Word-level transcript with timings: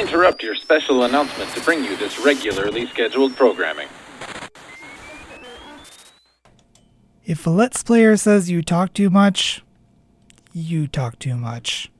Interrupt 0.00 0.42
your 0.42 0.56
special 0.56 1.04
announcement 1.04 1.50
to 1.50 1.60
bring 1.60 1.84
you 1.84 1.96
this 1.96 2.18
regularly 2.18 2.86
scheduled 2.86 3.36
programming. 3.36 3.88
If 7.24 7.46
a 7.46 7.50
Let's 7.50 7.82
Player 7.82 8.16
says 8.16 8.50
you 8.50 8.60
talk 8.60 8.92
too 8.92 9.08
much, 9.08 9.62
you 10.52 10.88
talk 10.88 11.18
too 11.18 11.36
much. 11.36 11.90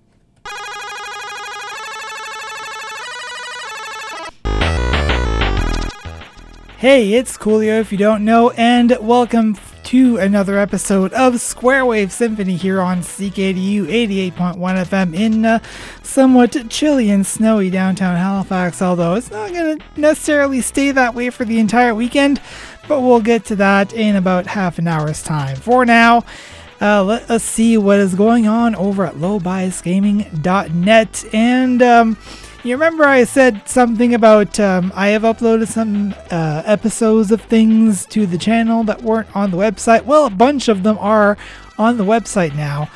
Hey, 6.78 7.14
it's 7.14 7.38
Coolio 7.38 7.80
if 7.80 7.92
you 7.92 7.98
don't 7.98 8.24
know, 8.24 8.50
and 8.50 8.96
welcome 9.00 9.54
to 9.94 10.16
another 10.16 10.58
episode 10.58 11.12
of 11.12 11.40
Square 11.40 11.86
Wave 11.86 12.10
Symphony 12.10 12.56
here 12.56 12.80
on 12.80 12.98
CKDU 12.98 13.86
88.1 13.86 14.56
FM 14.56 15.14
in 15.14 15.44
uh, 15.44 15.60
somewhat 16.02 16.68
chilly 16.68 17.10
and 17.10 17.24
snowy 17.24 17.70
downtown 17.70 18.16
Halifax, 18.16 18.82
although 18.82 19.14
it's 19.14 19.30
not 19.30 19.52
going 19.52 19.78
to 19.78 19.84
necessarily 19.96 20.60
stay 20.62 20.90
that 20.90 21.14
way 21.14 21.30
for 21.30 21.44
the 21.44 21.60
entire 21.60 21.94
weekend, 21.94 22.40
but 22.88 23.02
we'll 23.02 23.20
get 23.20 23.44
to 23.44 23.54
that 23.54 23.92
in 23.92 24.16
about 24.16 24.48
half 24.48 24.80
an 24.80 24.88
hour's 24.88 25.22
time. 25.22 25.54
For 25.54 25.86
now, 25.86 26.24
uh, 26.80 27.04
let 27.04 27.30
us 27.30 27.44
see 27.44 27.78
what 27.78 28.00
is 28.00 28.16
going 28.16 28.48
on 28.48 28.74
over 28.74 29.06
at 29.06 29.14
lowbiasgaming.net 29.14 31.24
and 31.32 31.82
um, 31.82 32.16
you 32.64 32.74
remember 32.74 33.04
I 33.04 33.24
said 33.24 33.68
something 33.68 34.14
about 34.14 34.58
um, 34.58 34.90
I 34.94 35.08
have 35.08 35.22
uploaded 35.22 35.68
some 35.68 36.14
uh, 36.30 36.62
episodes 36.64 37.30
of 37.30 37.42
things 37.42 38.06
to 38.06 38.26
the 38.26 38.38
channel 38.38 38.84
that 38.84 39.02
weren't 39.02 39.34
on 39.36 39.50
the 39.50 39.58
website? 39.58 40.04
Well, 40.04 40.26
a 40.26 40.30
bunch 40.30 40.68
of 40.68 40.82
them 40.82 40.96
are 40.98 41.36
on 41.78 41.98
the 41.98 42.04
website 42.04 42.56
now. 42.56 42.88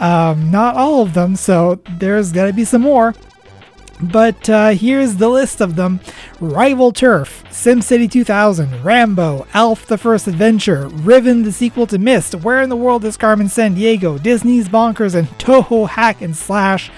Um, 0.00 0.50
not 0.50 0.76
all 0.76 1.02
of 1.02 1.14
them, 1.14 1.36
so 1.36 1.80
there's 1.98 2.32
got 2.32 2.46
to 2.46 2.52
be 2.52 2.64
some 2.64 2.82
more. 2.82 3.14
But 4.02 4.50
uh, 4.50 4.70
here's 4.70 5.16
the 5.16 5.28
list 5.28 5.60
of 5.60 5.76
them 5.76 6.00
Rival 6.40 6.90
Turf, 6.90 7.44
SimCity 7.50 8.10
2000, 8.10 8.82
Rambo, 8.82 9.46
Alf 9.54 9.86
the 9.86 9.98
First 9.98 10.26
Adventure, 10.26 10.88
Riven 10.88 11.42
the 11.42 11.52
sequel 11.52 11.86
to 11.86 11.98
Myst, 11.98 12.34
Where 12.34 12.62
in 12.62 12.68
the 12.68 12.76
World 12.76 13.04
is 13.04 13.16
Carmen 13.16 13.46
Sandiego, 13.46 14.20
Disney's 14.20 14.68
Bonkers, 14.68 15.14
and 15.14 15.28
Toho 15.38 15.88
Hack 15.88 16.20
and 16.20 16.36
Slash 16.36 16.90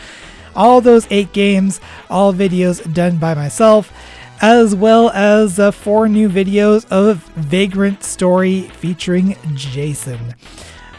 all 0.57 0.81
those 0.81 1.07
eight 1.11 1.33
games, 1.33 1.81
all 2.11 2.33
videos 2.33 2.93
done 2.93 3.19
by 3.19 3.35
myself, 3.35 3.93
as 4.41 4.75
well 4.75 5.11
as 5.11 5.59
uh, 5.59 5.71
four 5.71 6.09
new 6.09 6.29
videos 6.29 6.87
of 6.91 7.19
Vagrant 7.37 8.03
Story 8.03 8.63
featuring 8.63 9.37
Jason. 9.55 10.35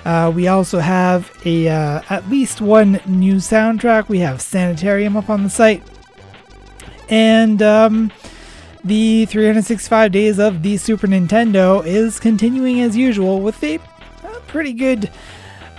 Uh, 0.04 0.32
we 0.34 0.48
also 0.48 0.80
have 0.80 1.32
a 1.46 1.68
uh, 1.68 2.02
at 2.10 2.30
least 2.30 2.62
one 2.62 3.00
new 3.06 3.36
soundtrack. 3.36 4.08
We 4.08 4.20
have 4.20 4.42
Sanitarium 4.42 5.18
up 5.18 5.30
on 5.30 5.44
the 5.44 5.50
site, 5.50 5.84
and 7.10 7.62
um, 7.62 8.12
the 8.84 9.26
365 9.26 10.12
days 10.12 10.38
of 10.38 10.62
the 10.62 10.78
Super 10.78 11.08
Nintendo 11.08 11.84
is 11.84 12.20
continuing 12.20 12.82
as 12.82 12.96
usual 12.96 13.42
with 13.42 13.64
a, 13.64 13.76
a 13.76 14.40
pretty 14.48 14.74
good 14.74 15.10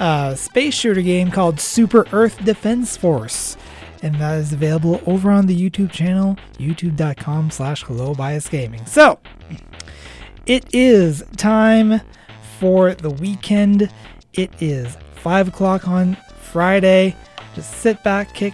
uh, 0.01 0.35
space 0.35 0.75
shooter 0.75 1.03
game 1.03 1.31
called 1.31 1.61
Super 1.61 2.05
Earth 2.13 2.45
Defense 2.45 2.97
Force 2.97 3.57
and 4.03 4.15
that 4.17 4.39
is 4.39 4.53
available 4.53 5.01
over 5.07 5.31
on 5.31 5.47
the 5.47 5.57
YouTube 5.57 5.91
channel, 5.91 6.37
youtube.com 6.59 7.51
slash 7.51 7.83
hello 7.85 8.15
bias 8.15 8.49
gaming. 8.49 8.85
So, 8.87 9.19
it 10.47 10.67
is 10.75 11.25
time 11.37 12.01
for 12.59 12.95
the 12.95 13.11
weekend. 13.11 13.91
It 14.35 14.51
is 14.61 14.97
5 15.17 15.49
o'clock 15.49 15.89
on 15.89 16.17
Friday. 16.41 17.17
Just 17.55 17.73
sit 17.79 18.03
back, 18.05 18.35
kick, 18.35 18.53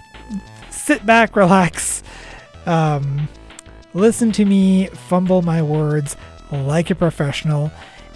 sit 0.70 1.04
back, 1.04 1.36
relax, 1.36 2.02
um, 2.66 3.28
listen 3.94 4.32
to 4.32 4.44
me 4.44 4.86
fumble 4.86 5.42
my 5.42 5.62
words 5.62 6.16
like 6.50 6.90
a 6.90 6.94
professional 6.94 7.70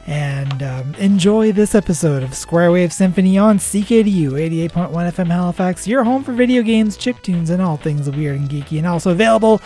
and 0.07 0.62
um, 0.62 0.94
enjoy 0.94 1.53
this 1.53 1.75
episode 1.75 2.22
of 2.22 2.34
Square 2.34 2.72
Wave 2.72 2.93
Symphony 2.93 3.37
on 3.39 3.59
CKDU 3.59 4.31
88.1 4.71 4.91
FM 4.91 5.27
Halifax, 5.27 5.89
your 5.89 6.05
home 6.05 6.22
for 6.22 6.33
video 6.33 6.62
games, 6.62 6.97
chip 6.97 7.21
tunes, 7.22 7.50
and 7.50 7.61
all 7.61 7.77
things 7.77 8.09
weird 8.09 8.39
and 8.39 8.49
geeky, 8.49 8.78
and 8.78 8.87
also 8.87 9.11
available 9.11 9.61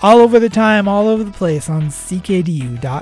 all 0.00 0.18
over 0.18 0.38
the 0.38 0.48
time, 0.48 0.86
all 0.86 1.08
over 1.08 1.24
the 1.24 1.32
place 1.32 1.68
on 1.68 1.88
ckdu.ca. 1.88 2.92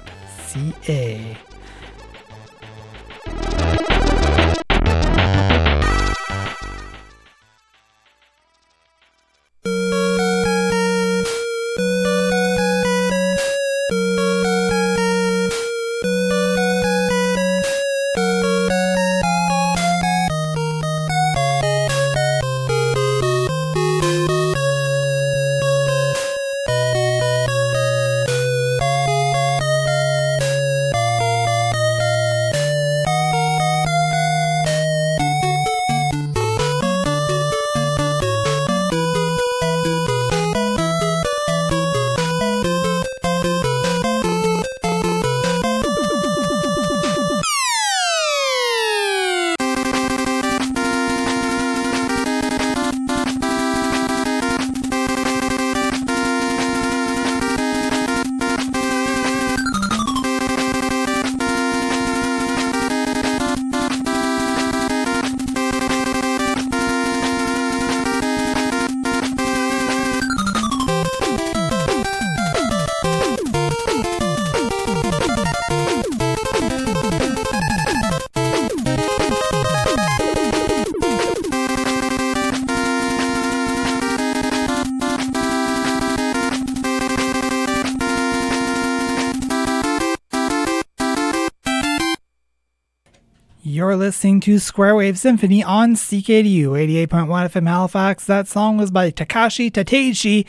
You're 93.91 93.97
listening 93.97 94.39
to 94.43 94.61
Square 94.61 94.95
Wave 94.95 95.19
Symphony 95.19 95.65
on 95.65 95.97
CKDU 95.97 97.09
88.1 97.09 97.27
FM 97.27 97.67
Halifax. 97.67 98.25
That 98.25 98.47
song 98.47 98.77
was 98.77 98.93
by 98.93 99.11
Takashi 99.11 99.69
Tateishi 99.69 100.47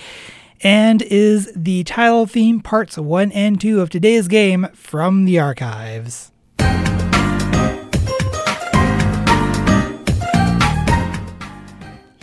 and 0.61 1.01
is 1.01 1.51
the 1.55 1.83
title 1.83 2.27
theme 2.27 2.59
parts 2.59 2.99
1 2.99 3.31
and 3.31 3.59
2 3.59 3.81
of 3.81 3.89
today's 3.89 4.27
game 4.27 4.67
from 4.75 5.25
the 5.25 5.39
archives. 5.39 6.30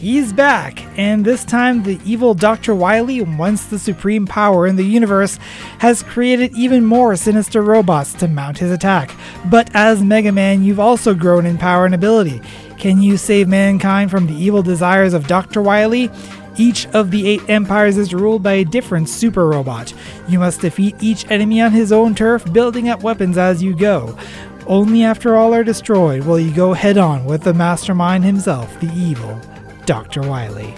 He's 0.00 0.32
back, 0.32 0.86
and 0.97 1.25
this 1.25 1.44
time 1.44 1.82
the 1.82 1.98
evil 2.04 2.33
Dr. 2.33 2.72
Wily, 2.72 3.21
once 3.21 3.65
the 3.65 3.80
supreme 3.80 4.27
power 4.27 4.65
in 4.65 4.77
the 4.77 4.84
universe, 4.84 5.41
has 5.80 6.04
created 6.04 6.53
even 6.54 6.84
more 6.84 7.16
sinister 7.16 7.62
robots 7.62 8.12
to 8.15 8.28
mount 8.28 8.59
his 8.59 8.71
attack. 8.71 9.10
But 9.47 9.74
as 9.74 10.00
Mega 10.00 10.30
Man, 10.30 10.62
you've 10.62 10.78
also 10.78 11.15
grown 11.15 11.47
in 11.47 11.59
power 11.59 11.84
and 11.84 11.97
ability. 11.97 12.41
Can 12.78 13.03
you 13.03 13.16
save 13.16 13.48
mankind 13.48 14.12
from 14.12 14.28
the 14.28 14.36
evil 14.36 14.62
desires 14.62 15.15
of 15.15 15.27
Dr. 15.27 15.60
Wily? 15.62 16.12
Each 16.56 16.86
of 16.91 17.10
the 17.10 17.27
eight 17.27 17.42
empires 17.51 17.98
is 17.98 18.15
ruled 18.15 18.44
by 18.44 18.53
a 18.53 18.65
different 18.65 19.09
super 19.09 19.48
robot. 19.48 19.92
You 20.28 20.39
must 20.39 20.60
defeat 20.60 20.94
each 21.01 21.28
enemy 21.28 21.60
on 21.60 21.72
his 21.72 21.91
own 21.91 22.15
turf, 22.15 22.44
building 22.53 22.89
up 22.89 23.03
weapons 23.03 23.36
as 23.36 23.65
you 23.65 23.74
go. 23.74 24.16
Only 24.65 25.03
after 25.03 25.34
all 25.34 25.53
are 25.53 25.65
destroyed 25.65 26.24
will 26.24 26.39
you 26.39 26.54
go 26.54 26.72
head 26.72 26.98
on 26.98 27.24
with 27.24 27.42
the 27.42 27.54
mastermind 27.54 28.22
himself, 28.22 28.78
the 28.78 28.92
evil 28.92 29.41
Dr. 29.89 30.21
Wily. 30.21 30.75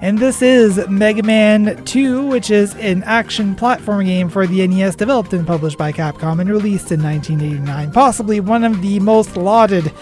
And 0.00 0.16
this 0.18 0.40
is 0.40 0.88
Mega 0.88 1.22
Man 1.22 1.84
2, 1.84 2.26
which 2.26 2.50
is 2.50 2.74
an 2.76 3.02
action 3.02 3.54
platform 3.54 4.06
game 4.06 4.30
for 4.30 4.46
the 4.46 4.66
NES 4.66 4.96
developed 4.96 5.34
and 5.34 5.46
published 5.46 5.76
by 5.76 5.92
Capcom 5.92 6.40
and 6.40 6.48
released 6.48 6.90
in 6.92 7.02
1989. 7.02 7.92
Possibly 7.92 8.40
one 8.40 8.64
of 8.64 8.80
the 8.80 8.98
most 9.00 9.36
lauded 9.36 9.92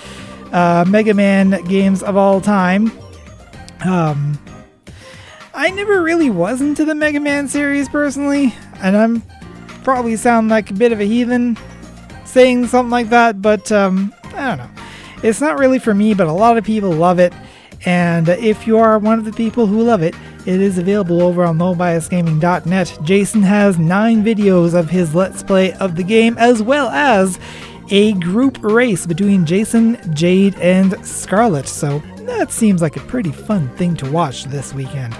uh, 0.52 0.84
Mega 0.86 1.12
Man 1.12 1.60
games 1.64 2.04
of 2.04 2.16
all 2.16 2.40
time. 2.40 2.92
Um, 3.84 4.38
I 5.52 5.70
never 5.70 6.00
really 6.02 6.30
was 6.30 6.60
into 6.60 6.84
the 6.84 6.94
Mega 6.94 7.18
Man 7.18 7.48
series 7.48 7.88
personally, 7.88 8.54
and 8.80 8.96
I'm 8.96 9.22
probably 9.82 10.14
sound 10.14 10.50
like 10.50 10.70
a 10.70 10.74
bit 10.74 10.92
of 10.92 11.00
a 11.00 11.04
heathen 11.04 11.58
saying 12.24 12.68
something 12.68 12.90
like 12.90 13.08
that, 13.08 13.42
but 13.42 13.72
um, 13.72 14.14
I 14.26 14.54
don't 14.54 14.58
know. 14.58 14.82
It's 15.24 15.40
not 15.40 15.58
really 15.58 15.80
for 15.80 15.94
me, 15.94 16.14
but 16.14 16.28
a 16.28 16.32
lot 16.32 16.58
of 16.58 16.62
people 16.62 16.92
love 16.92 17.18
it. 17.18 17.32
And 17.86 18.28
if 18.28 18.66
you 18.66 18.78
are 18.78 18.98
one 18.98 19.18
of 19.18 19.24
the 19.24 19.32
people 19.32 19.66
who 19.66 19.82
love 19.82 20.02
it, 20.02 20.14
it 20.44 20.60
is 20.60 20.76
available 20.76 21.22
over 21.22 21.44
on 21.44 21.58
lowbiasgaming.net. 21.58 22.98
Jason 23.02 23.42
has 23.42 23.78
nine 23.78 24.24
videos 24.24 24.74
of 24.74 24.90
his 24.90 25.14
Let's 25.14 25.42
Play 25.42 25.72
of 25.74 25.94
the 25.94 26.02
game, 26.02 26.36
as 26.36 26.62
well 26.62 26.88
as 26.88 27.38
a 27.90 28.12
group 28.14 28.58
race 28.62 29.06
between 29.06 29.46
Jason, 29.46 29.98
Jade, 30.12 30.56
and 30.56 30.94
Scarlet. 31.06 31.68
So 31.68 32.02
that 32.26 32.50
seems 32.50 32.82
like 32.82 32.96
a 32.96 33.00
pretty 33.00 33.30
fun 33.30 33.68
thing 33.76 33.94
to 33.96 34.10
watch 34.10 34.44
this 34.44 34.74
weekend. 34.74 35.16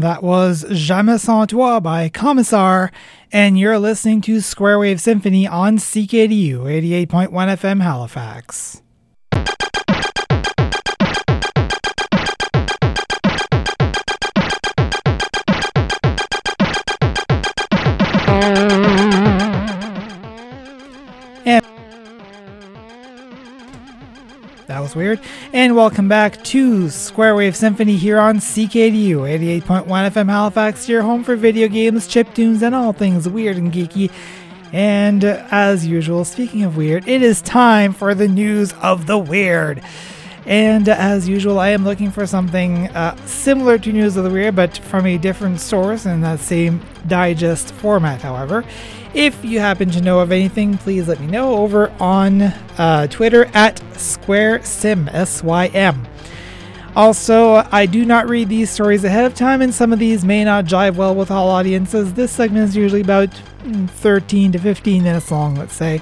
That 0.00 0.22
was 0.22 0.64
Jamais 0.70 1.18
sans 1.20 1.46
toi 1.46 1.78
by 1.78 2.08
Commissar, 2.08 2.90
and 3.30 3.58
you're 3.58 3.78
listening 3.78 4.22
to 4.22 4.40
Square 4.40 4.78
Wave 4.78 4.98
Symphony 4.98 5.46
on 5.46 5.76
CKDU 5.76 6.60
88.1 7.06 7.28
FM 7.28 7.82
Halifax. 7.82 8.79
Was 24.90 24.96
weird. 24.96 25.20
And 25.52 25.76
welcome 25.76 26.08
back 26.08 26.42
to 26.44 26.90
Square 26.90 27.36
Wave 27.36 27.54
Symphony 27.54 27.96
here 27.96 28.18
on 28.18 28.38
CKDU 28.38 29.18
88.1 29.62 29.86
FM 29.86 30.28
Halifax, 30.28 30.88
your 30.88 31.02
home 31.02 31.22
for 31.22 31.36
video 31.36 31.68
games, 31.68 32.08
chip 32.08 32.34
tunes, 32.34 32.60
and 32.60 32.74
all 32.74 32.92
things 32.92 33.28
weird 33.28 33.56
and 33.56 33.72
geeky. 33.72 34.10
And 34.72 35.24
uh, 35.24 35.46
as 35.52 35.86
usual, 35.86 36.24
speaking 36.24 36.64
of 36.64 36.76
weird, 36.76 37.06
it 37.06 37.22
is 37.22 37.40
time 37.40 37.92
for 37.92 38.16
the 38.16 38.26
news 38.26 38.72
of 38.82 39.06
the 39.06 39.16
weird. 39.16 39.80
And 40.44 40.88
uh, 40.88 40.96
as 40.98 41.28
usual, 41.28 41.60
I 41.60 41.68
am 41.68 41.84
looking 41.84 42.10
for 42.10 42.26
something 42.26 42.88
uh, 42.88 43.14
similar 43.26 43.78
to 43.78 43.92
News 43.92 44.16
of 44.16 44.24
the 44.24 44.30
Weird, 44.30 44.56
but 44.56 44.78
from 44.78 45.06
a 45.06 45.18
different 45.18 45.60
source 45.60 46.04
in 46.04 46.22
that 46.22 46.40
same 46.40 46.80
digest 47.06 47.72
format, 47.74 48.22
however. 48.22 48.64
If 49.14 49.44
you 49.44 49.58
happen 49.58 49.90
to 49.90 50.00
know 50.00 50.20
of 50.20 50.30
anything, 50.30 50.78
please 50.78 51.08
let 51.08 51.20
me 51.20 51.26
know 51.26 51.56
over 51.56 51.90
on 51.98 52.42
uh, 52.42 53.08
Twitter 53.08 53.46
at 53.54 53.76
SquareSym, 53.94 55.12
S 55.12 55.42
Y 55.42 55.66
M. 55.66 56.06
Also, 56.94 57.66
I 57.72 57.86
do 57.86 58.04
not 58.04 58.28
read 58.28 58.48
these 58.48 58.70
stories 58.70 59.02
ahead 59.02 59.24
of 59.24 59.34
time, 59.34 59.62
and 59.62 59.74
some 59.74 59.92
of 59.92 59.98
these 59.98 60.24
may 60.24 60.44
not 60.44 60.64
jive 60.64 60.94
well 60.94 61.14
with 61.14 61.30
all 61.30 61.48
audiences. 61.48 62.12
This 62.14 62.30
segment 62.30 62.68
is 62.68 62.76
usually 62.76 63.00
about 63.00 63.30
mm, 63.62 63.90
13 63.90 64.52
to 64.52 64.58
15 64.58 65.02
minutes 65.02 65.30
long, 65.30 65.56
let's 65.56 65.74
say. 65.74 66.00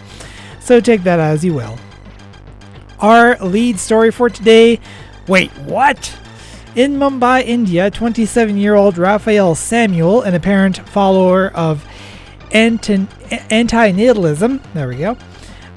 So 0.61 0.81
take 0.81 1.03
that 1.05 1.19
as 1.19 1.43
you 1.45 1.55
will. 1.55 1.79
Our 3.01 3.37
lead 3.39 3.79
story 3.79 4.11
for 4.11 4.29
today 4.29 4.81
wait, 5.27 5.51
what? 5.59 6.19
In 6.75 6.97
Mumbai, 6.97 7.45
India, 7.45 7.91
27 7.91 8.57
year 8.57 8.75
old 8.75 8.99
Raphael 8.99 9.55
Samuel, 9.55 10.23
an 10.23 10.35
apparent 10.35 10.79
follower 10.89 11.51
of 11.55 11.87
anti 12.53 13.93
natalism. 13.93 14.61
There 14.75 14.89
we 14.89 14.97
go. 14.97 15.17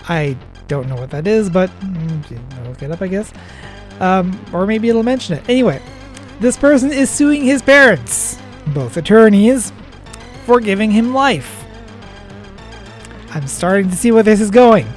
I 0.08 0.38
don't 0.68 0.88
know 0.88 0.96
what 0.96 1.10
that 1.12 1.28
is, 1.28 1.50
but 1.50 1.70
mm, 1.82 2.68
look 2.68 2.82
it 2.82 2.92
up, 2.92 3.01
I 3.01 3.08
guess. 3.08 3.32
Um, 4.00 4.44
or 4.54 4.66
maybe 4.66 4.90
it'll 4.90 5.04
mention 5.04 5.38
it. 5.38 5.48
Anyway, 5.50 5.82
this 6.40 6.58
person 6.58 6.92
is 6.92 7.10
suing 7.10 7.44
his 7.44 7.62
parents, 7.62 8.40
both 8.68 8.98
attorneys, 8.98 9.72
for 10.46 10.60
giving 10.60 10.92
him 10.92 11.13
life. 11.13 11.66
I'm 13.30 13.48
starting 13.48 13.90
to 13.90 13.96
see 13.96 14.12
where 14.12 14.24
this 14.24 14.42
is 14.42 14.51
going. 14.51 14.88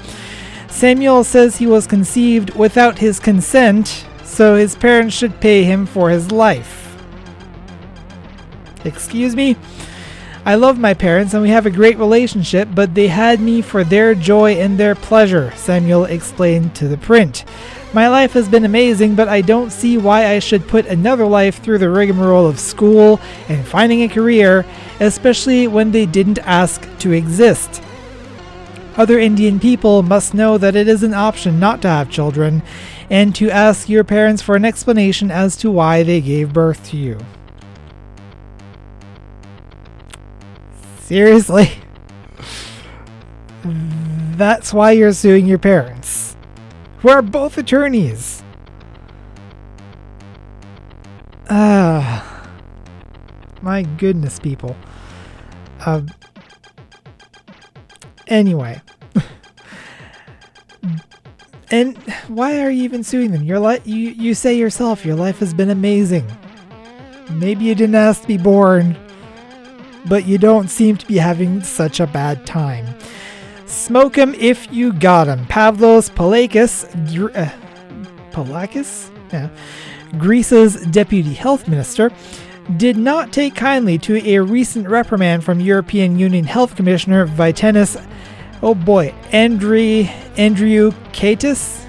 Samuel 0.69 1.23
says 1.23 1.57
he 1.57 1.67
was 1.67 1.87
conceived 1.87 2.55
without 2.57 2.99
his 2.99 3.21
consent, 3.21 4.05
so 4.25 4.57
his 4.57 4.75
parents 4.75 5.15
should 5.15 5.41
pay 5.41 5.63
him 5.65 5.87
for 5.87 6.11
his 6.11 6.33
life. 6.33 6.97
Excuse 8.85 9.37
me? 9.37 9.57
I 10.47 10.57
love 10.57 10.79
my 10.79 10.93
parents 10.93 11.33
and 11.33 11.43
we 11.43 11.49
have 11.49 11.65
a 11.65 11.71
great 11.71 11.97
relationship, 11.97 12.69
but 12.75 12.95
they 12.95 13.09
had 13.09 13.41
me 13.41 13.63
for 13.63 13.83
their 13.83 14.15
joy 14.15 14.57
and 14.57 14.77
their 14.77 14.95
pleasure, 14.95 15.51
Samuel 15.57 16.05
explained 16.05 16.75
to 16.75 16.87
the 16.87 16.99
print. 16.99 17.47
My 17.95 18.09
life 18.09 18.35
has 18.35 18.47
been 18.47 18.67
amazing, 18.67 19.15
but 19.15 19.27
I 19.27 19.41
don't 19.41 19.71
see 19.71 19.97
why 19.97 20.27
I 20.27 20.41
should 20.41 20.69
put 20.69 20.85
another 20.85 21.25
life 21.25 21.63
through 21.63 21.79
the 21.79 21.89
rigmarole 21.89 22.47
of 22.47 22.61
school 22.61 23.21
and 23.49 23.67
finding 23.67 24.03
a 24.03 24.09
career, 24.09 24.67
especially 25.01 25.67
when 25.67 25.93
they 25.93 26.05
didn't 26.05 26.41
ask 26.41 26.87
to 26.99 27.13
exist. 27.13 27.83
Other 28.97 29.19
Indian 29.19 29.59
people 29.59 30.03
must 30.03 30.35
know 30.35 30.59
that 30.59 30.77
it 30.77 30.89
is 30.89 31.03
an 31.03 31.15
option 31.15 31.59
not 31.59 31.81
to 31.83 31.89
have 31.89 32.11
children, 32.11 32.63
and 33.09 33.35
to 33.37 33.49
ask 33.49 33.89
your 33.89 34.05
parents 34.05 34.43
for 34.43 34.57
an 34.57 34.65
explanation 34.67 35.31
as 35.31 35.57
to 35.57 35.71
why 35.71 36.03
they 36.03 36.21
gave 36.21 36.53
birth 36.53 36.85
to 36.91 36.99
you. 36.99 37.19
Seriously? 41.05 41.71
That's 43.63 44.73
why 44.73 44.93
you're 44.93 45.13
suing 45.13 45.45
your 45.45 45.59
parents, 45.59 46.35
who 47.01 47.11
are 47.11 47.21
both 47.21 47.59
attorneys. 47.59 48.43
Ah. 51.51 52.49
My 53.61 53.83
goodness, 53.83 54.39
people. 54.39 54.75
Uh, 55.85 56.01
anyway. 58.27 58.81
and 61.71 61.99
why 62.29 62.63
are 62.63 62.71
you 62.71 62.83
even 62.83 63.05
suing 63.05 63.31
them? 63.31 63.43
Your 63.43 63.59
li- 63.61 63.83
you, 63.85 64.09
you 64.09 64.33
say 64.33 64.57
yourself 64.57 65.05
your 65.05 65.17
life 65.17 65.39
has 65.41 65.53
been 65.53 65.69
amazing. 65.69 66.27
Maybe 67.31 67.67
you 67.67 67.75
didn't 67.75 67.95
ask 67.95 68.23
to 68.23 68.27
be 68.27 68.39
born 68.39 68.97
but 70.07 70.27
you 70.27 70.39
don't 70.39 70.69
seem 70.69 70.97
to 70.97 71.07
be 71.07 71.17
having 71.17 71.63
such 71.63 72.01
a 72.01 72.07
bad 72.07 72.47
time. 72.47 72.87
Smoke 73.67 74.19
'em 74.19 74.35
if 74.39 74.69
you 74.73 74.93
got 74.93 75.29
'em. 75.29 75.47
Pavlos 75.47 76.11
Palakis, 76.11 76.85
uh, 77.35 77.51
Palakis? 78.33 79.11
Yeah. 79.33 79.49
Greece's 80.19 80.81
deputy 80.87 81.35
health 81.35 81.67
minister, 81.67 82.11
did 82.77 82.97
not 82.97 83.33
take 83.33 83.55
kindly 83.55 83.99
to 83.99 84.27
a 84.27 84.39
recent 84.41 84.89
reprimand 84.89 85.45
from 85.45 85.61
European 85.61 86.19
Union 86.19 86.45
Health 86.45 86.77
Commissioner 86.77 87.27
Vytenis, 87.27 88.01
oh 88.63 88.75
boy, 88.75 89.13
Andrew, 89.33 90.07
Andrew 90.37 90.93
Katis? 91.13 91.81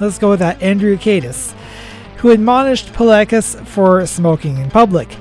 Let's 0.00 0.18
go 0.18 0.30
with 0.30 0.40
that, 0.40 0.60
Andrew 0.62 0.98
Katis, 0.98 1.54
who 2.18 2.30
admonished 2.30 2.92
Palakis 2.92 3.64
for 3.66 4.04
smoking 4.06 4.58
in 4.58 4.70
public. 4.70 5.16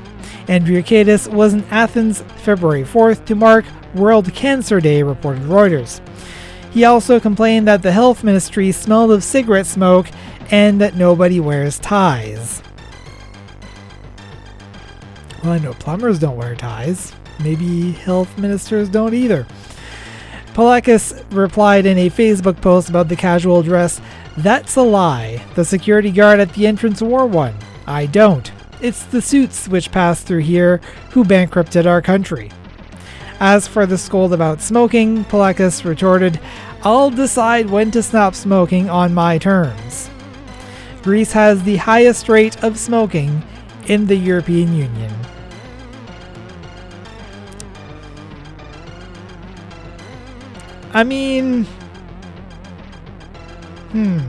Andriukaitis 0.48 1.28
was 1.28 1.54
in 1.54 1.64
Athens 1.66 2.22
February 2.38 2.84
4th 2.84 3.26
to 3.26 3.36
mark 3.36 3.66
World 3.96 4.32
Cancer 4.34 4.80
Day, 4.80 5.02
reported 5.02 5.44
Reuters. 5.44 6.02
He 6.72 6.84
also 6.84 7.20
complained 7.20 7.68
that 7.68 7.82
the 7.82 7.92
health 7.92 8.24
ministry 8.24 8.72
smelled 8.72 9.12
of 9.12 9.24
cigarette 9.24 9.66
smoke 9.66 10.08
and 10.52 10.80
that 10.82 10.96
nobody 10.96 11.40
wears 11.40 11.80
ties. 11.80 12.62
Well, 15.44 15.54
I 15.54 15.60
know 15.60 15.74
plumbers 15.74 16.20
don't 16.20 16.38
wear 16.38 16.56
ties. 16.56 17.14
Maybe 17.40 17.92
health 17.92 18.38
ministers 18.38 18.90
don't 18.90 19.14
either. 19.14 19.48
Palakis 20.54 21.24
replied 21.32 21.86
in 21.86 21.98
a 21.98 22.10
Facebook 22.10 22.62
post 22.62 22.90
about 22.90 23.10
the 23.10 23.16
casual 23.16 23.62
dress 23.62 24.00
That's 24.38 24.76
a 24.76 24.82
lie. 24.82 25.44
The 25.56 25.66
security 25.66 26.12
guard 26.12 26.40
at 26.40 26.54
the 26.54 26.68
entrance 26.68 27.02
wore 27.02 27.26
one. 27.26 27.56
I 27.88 28.06
don't. 28.06 28.52
It's 28.82 29.04
the 29.04 29.22
suits 29.22 29.68
which 29.68 29.92
pass 29.92 30.22
through 30.22 30.40
here 30.40 30.82
who 31.12 31.24
bankrupted 31.24 31.88
our 31.88 32.02
country. 32.02 32.52
As 33.40 33.68
for 33.68 33.86
the 33.86 33.98
scold 33.98 34.34
about 34.34 34.62
smoking, 34.62 35.24
Palakis 35.26 35.86
retorted, 35.86 36.40
I'll 36.84 37.10
decide 37.10 37.70
when 37.70 37.92
to 37.92 38.04
stop 38.04 38.36
smoking 38.36 38.90
on 38.90 39.14
my 39.14 39.38
terms. 39.38 40.10
Greece 41.04 41.32
has 41.32 41.64
the 41.64 41.78
highest 41.78 42.30
rate 42.30 42.64
of 42.64 42.78
smoking 42.78 43.44
in 43.88 44.08
the 44.08 44.16
European 44.16 44.76
Union. 44.76 45.14
I 50.94 51.04
mean, 51.04 51.66
hmm. 53.92 54.20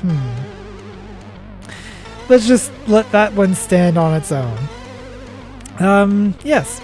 Hmm 0.00 0.45
let's 2.28 2.46
just 2.46 2.72
let 2.86 3.10
that 3.12 3.32
one 3.34 3.54
stand 3.54 3.98
on 3.98 4.14
its 4.14 4.32
own. 4.32 4.58
Um, 5.78 6.34
yes. 6.44 6.80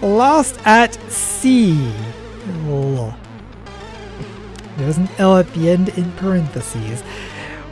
Lost 0.00 0.58
at 0.66 0.94
Sea. 1.10 1.92
There's 4.76 4.98
an 4.98 5.08
L 5.18 5.36
at 5.36 5.52
the 5.54 5.70
end 5.70 5.90
in 5.90 6.10
parentheses. 6.12 7.02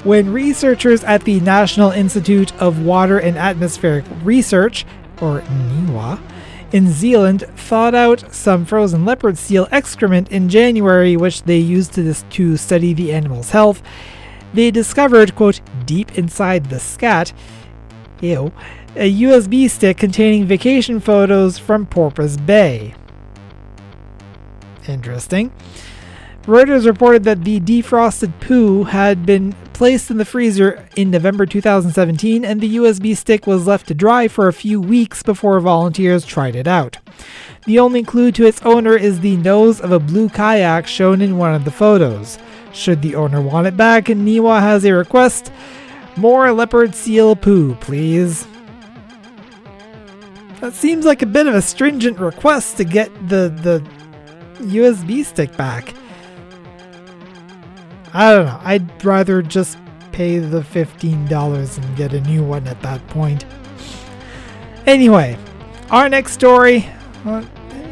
When 0.05 0.33
researchers 0.33 1.05
at 1.05 1.25
the 1.25 1.41
National 1.41 1.91
Institute 1.91 2.55
of 2.61 2.85
Water 2.85 3.19
and 3.19 3.37
Atmospheric 3.37 4.05
Research, 4.23 4.87
or 5.21 5.41
NIWA, 5.41 6.21
in 6.73 6.89
Zealand 6.89 7.45
thawed 7.57 7.95
out 7.95 8.33
some 8.33 8.65
frozen 8.65 9.05
leopard 9.05 9.37
seal 9.37 9.67
excrement 9.73 10.31
in 10.31 10.49
January, 10.49 11.17
which 11.17 11.43
they 11.43 11.59
used 11.59 11.95
to, 11.95 12.15
to 12.15 12.57
study 12.57 12.95
the 12.95 13.13
animal's 13.13 13.51
health, 13.51 13.83
they 14.55 14.71
discovered, 14.71 15.35
quote, 15.35 15.61
deep 15.85 16.19
inside 16.19 16.67
the 16.67 16.81
scat, 16.81 17.33
ew, 18.21 18.53
a 18.97 19.23
USB 19.23 19.71
stick 19.71 19.97
containing 19.99 20.47
vacation 20.47 21.01
photos 21.01 21.59
from 21.59 21.87
Porpoise 21.87 22.37
Bay. 22.37 22.95
Interesting. 24.89 25.53
Reuters 26.45 26.87
reported 26.87 27.25
that 27.25 27.45
the 27.45 27.61
defrosted 27.61 28.33
poo 28.41 28.85
had 28.85 29.25
been 29.27 29.53
placed 29.73 30.11
in 30.11 30.17
the 30.17 30.25
freezer 30.25 30.87
in 30.97 31.11
November 31.11 31.47
2017 31.47 32.45
and 32.45 32.61
the 32.61 32.77
USB 32.77 33.17
stick 33.17 33.47
was 33.47 33.67
left 33.67 33.87
to 33.89 33.95
dry 33.95 34.27
for 34.27 34.49
a 34.49 34.53
few 34.53 34.81
weeks 34.81 35.23
before 35.23 35.61
volunteers 35.61 36.25
tried 36.25 36.57
it 36.57 36.67
out. 36.67 36.99
The 37.67 37.79
only 37.79 38.03
clue 38.03 38.33
to 38.33 38.47
its 38.47 38.63
owner 38.63 38.97
is 38.97 39.21
the 39.21 39.37
nose 39.37 39.81
of 39.81 39.93
a 39.93 39.99
blue 39.99 40.29
kayak 40.29 40.87
shown 40.87 41.21
in 41.21 41.37
one 41.39 41.55
of 41.55 41.65
the 41.65 41.71
photos. 41.71 42.39
Should 42.73 43.03
the 43.03 43.15
owner 43.15 43.41
want 43.41 43.67
it 43.67 43.77
back, 43.77 44.09
and 44.09 44.27
Niwa 44.27 44.61
has 44.61 44.85
a 44.85 44.93
request. 44.93 45.53
More 46.17 46.53
leopard 46.53 46.95
seal 46.95 47.37
poo, 47.37 47.75
please. 47.77 48.47
That 50.61 50.75
seems 50.75 51.05
like 51.07 51.23
a 51.23 51.27
bit 51.27 51.47
of 51.47 51.55
a 51.55 51.63
stringent 51.63 52.19
request 52.19 52.77
to 52.77 52.85
get 52.85 53.13
the, 53.29 53.49
the 53.63 53.83
USB 54.65 55.25
stick 55.25 55.57
back. 55.57 55.95
I 58.13 58.35
don't 58.35 58.47
know. 58.47 58.61
I'd 58.63 59.05
rather 59.05 59.41
just 59.41 59.79
pay 60.13 60.39
the 60.39 60.61
$15 60.61 61.79
and 61.79 61.97
get 61.97 62.13
a 62.13 62.21
new 62.21 62.45
one 62.45 62.67
at 62.67 62.81
that 62.83 63.07
point. 63.09 63.45
Anyway, 64.87 65.39
our 65.91 66.09
next 66.09 66.33
story, 66.33 66.89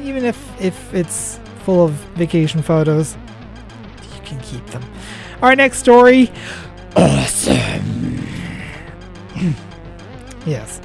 even 0.02 0.24
if 0.24 0.60
if 0.60 0.92
it's 0.92 1.38
full 1.64 1.84
of 1.84 1.92
vacation 2.16 2.62
photos, 2.62 3.16
can 4.28 4.40
keep 4.40 4.64
them. 4.66 4.82
Our 5.42 5.56
next 5.56 5.78
story, 5.78 6.30
awesome. 6.96 8.26
yes. 10.46 10.80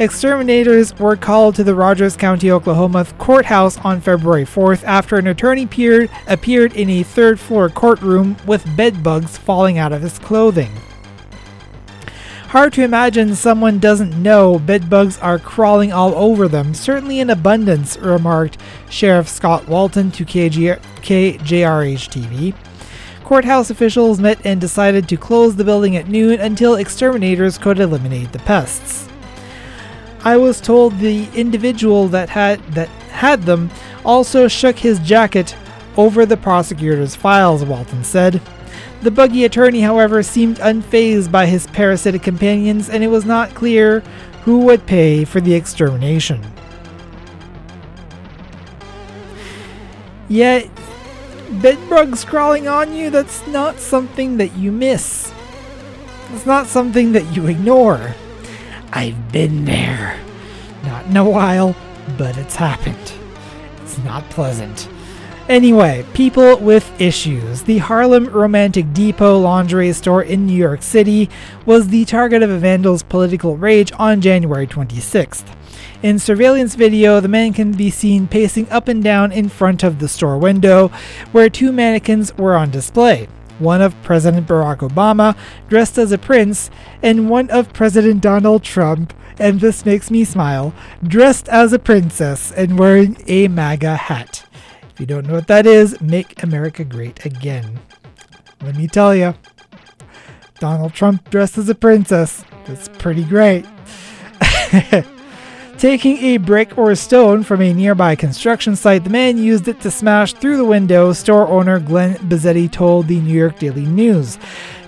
Exterminators 0.00 0.98
were 0.98 1.14
called 1.14 1.54
to 1.54 1.62
the 1.62 1.74
Rogers 1.74 2.16
County, 2.16 2.50
Oklahoma 2.50 3.06
courthouse 3.18 3.78
on 3.78 4.00
February 4.00 4.44
4th 4.44 4.82
after 4.82 5.16
an 5.18 5.28
attorney 5.28 5.62
appeared, 5.62 6.10
appeared 6.26 6.74
in 6.74 6.90
a 6.90 7.04
third 7.04 7.38
floor 7.38 7.68
courtroom 7.68 8.36
with 8.44 8.76
bedbugs 8.76 9.38
falling 9.38 9.78
out 9.78 9.92
of 9.92 10.02
his 10.02 10.18
clothing. 10.18 10.72
Hard 12.54 12.72
to 12.74 12.84
imagine 12.84 13.34
someone 13.34 13.80
doesn't 13.80 14.22
know 14.22 14.60
bedbugs 14.60 15.18
are 15.18 15.40
crawling 15.40 15.92
all 15.92 16.14
over 16.14 16.46
them, 16.46 16.72
certainly 16.72 17.18
in 17.18 17.30
abundance, 17.30 17.96
remarked 17.96 18.58
Sheriff 18.88 19.28
Scott 19.28 19.66
Walton 19.66 20.12
to 20.12 20.24
KG- 20.24 20.78
KJRH 21.02 22.08
TV. 22.08 22.54
Courthouse 23.24 23.70
officials 23.70 24.20
met 24.20 24.38
and 24.46 24.60
decided 24.60 25.08
to 25.08 25.16
close 25.16 25.56
the 25.56 25.64
building 25.64 25.96
at 25.96 26.06
noon 26.06 26.38
until 26.38 26.76
exterminators 26.76 27.58
could 27.58 27.80
eliminate 27.80 28.30
the 28.30 28.38
pests. 28.38 29.08
I 30.22 30.36
was 30.36 30.60
told 30.60 30.96
the 31.00 31.26
individual 31.34 32.06
that 32.06 32.28
had 32.28 32.62
that 32.74 32.88
had 33.10 33.42
them 33.42 33.68
also 34.04 34.46
shook 34.46 34.78
his 34.78 35.00
jacket 35.00 35.56
over 35.96 36.24
the 36.24 36.36
prosecutor's 36.36 37.16
files, 37.16 37.64
Walton 37.64 38.04
said. 38.04 38.40
The 39.04 39.10
buggy 39.10 39.44
attorney, 39.44 39.82
however, 39.82 40.22
seemed 40.22 40.56
unfazed 40.60 41.30
by 41.30 41.44
his 41.44 41.66
parasitic 41.66 42.22
companions, 42.22 42.88
and 42.88 43.04
it 43.04 43.08
was 43.08 43.26
not 43.26 43.54
clear 43.54 44.00
who 44.44 44.60
would 44.60 44.86
pay 44.86 45.26
for 45.26 45.42
the 45.42 45.52
extermination. 45.52 46.42
Yet, 50.26 50.70
bedbugs 51.60 52.24
crawling 52.24 52.66
on 52.66 52.94
you, 52.94 53.10
that's 53.10 53.46
not 53.48 53.78
something 53.78 54.38
that 54.38 54.56
you 54.56 54.72
miss. 54.72 55.34
It's 56.32 56.46
not 56.46 56.66
something 56.66 57.12
that 57.12 57.36
you 57.36 57.46
ignore. 57.46 58.14
I've 58.90 59.30
been 59.30 59.66
there. 59.66 60.18
Not 60.84 61.04
in 61.04 61.16
a 61.18 61.28
while, 61.28 61.76
but 62.16 62.38
it's 62.38 62.56
happened. 62.56 63.12
It's 63.82 63.98
not 63.98 64.30
pleasant. 64.30 64.88
Anyway, 65.48 66.02
people 66.14 66.56
with 66.56 66.98
issues. 66.98 67.62
The 67.64 67.76
Harlem 67.76 68.30
Romantic 68.30 68.94
Depot 68.94 69.38
lingerie 69.38 69.92
store 69.92 70.22
in 70.22 70.46
New 70.46 70.56
York 70.56 70.80
City 70.80 71.28
was 71.66 71.88
the 71.88 72.06
target 72.06 72.42
of 72.42 72.48
a 72.48 72.58
vandal's 72.58 73.02
political 73.02 73.54
rage 73.58 73.92
on 73.98 74.22
January 74.22 74.66
26th. 74.66 75.44
In 76.02 76.18
surveillance 76.18 76.76
video, 76.76 77.20
the 77.20 77.28
man 77.28 77.52
can 77.52 77.72
be 77.72 77.90
seen 77.90 78.26
pacing 78.26 78.70
up 78.70 78.88
and 78.88 79.04
down 79.04 79.32
in 79.32 79.50
front 79.50 79.82
of 79.82 79.98
the 79.98 80.08
store 80.08 80.38
window, 80.38 80.88
where 81.32 81.50
two 81.50 81.72
mannequins 81.72 82.34
were 82.38 82.56
on 82.56 82.70
display 82.70 83.28
one 83.58 83.82
of 83.82 83.94
President 84.02 84.48
Barack 84.48 84.78
Obama, 84.78 85.36
dressed 85.68 85.98
as 85.98 86.10
a 86.10 86.18
prince, 86.18 86.70
and 87.02 87.28
one 87.28 87.50
of 87.50 87.72
President 87.72 88.20
Donald 88.20 88.64
Trump, 88.64 89.12
and 89.38 89.60
this 89.60 89.84
makes 89.84 90.10
me 90.10 90.24
smile, 90.24 90.74
dressed 91.06 91.48
as 91.50 91.72
a 91.72 91.78
princess 91.78 92.50
and 92.52 92.78
wearing 92.78 93.16
a 93.26 93.46
MAGA 93.46 93.94
hat. 93.94 94.43
If 94.94 95.00
you 95.00 95.06
don't 95.06 95.26
know 95.26 95.34
what 95.34 95.48
that 95.48 95.66
is, 95.66 96.00
make 96.00 96.40
America 96.44 96.84
great 96.84 97.26
again. 97.26 97.80
Let 98.62 98.76
me 98.76 98.86
tell 98.86 99.12
you, 99.12 99.34
Donald 100.60 100.94
Trump 100.94 101.28
dressed 101.30 101.58
as 101.58 101.68
a 101.68 101.74
princess. 101.74 102.44
That's 102.64 102.88
pretty 102.88 103.24
great. 103.24 103.66
Taking 105.78 106.18
a 106.18 106.36
brick 106.36 106.78
or 106.78 106.92
a 106.92 106.96
stone 106.96 107.42
from 107.42 107.60
a 107.60 107.74
nearby 107.74 108.14
construction 108.14 108.76
site, 108.76 109.02
the 109.02 109.10
man 109.10 109.36
used 109.36 109.66
it 109.66 109.80
to 109.80 109.90
smash 109.90 110.32
through 110.32 110.58
the 110.58 110.64
window, 110.64 111.12
store 111.12 111.48
owner 111.48 111.80
Glenn 111.80 112.14
Bizzetti 112.28 112.70
told 112.70 113.08
the 113.08 113.18
New 113.18 113.34
York 113.34 113.58
Daily 113.58 113.86
News. 113.86 114.38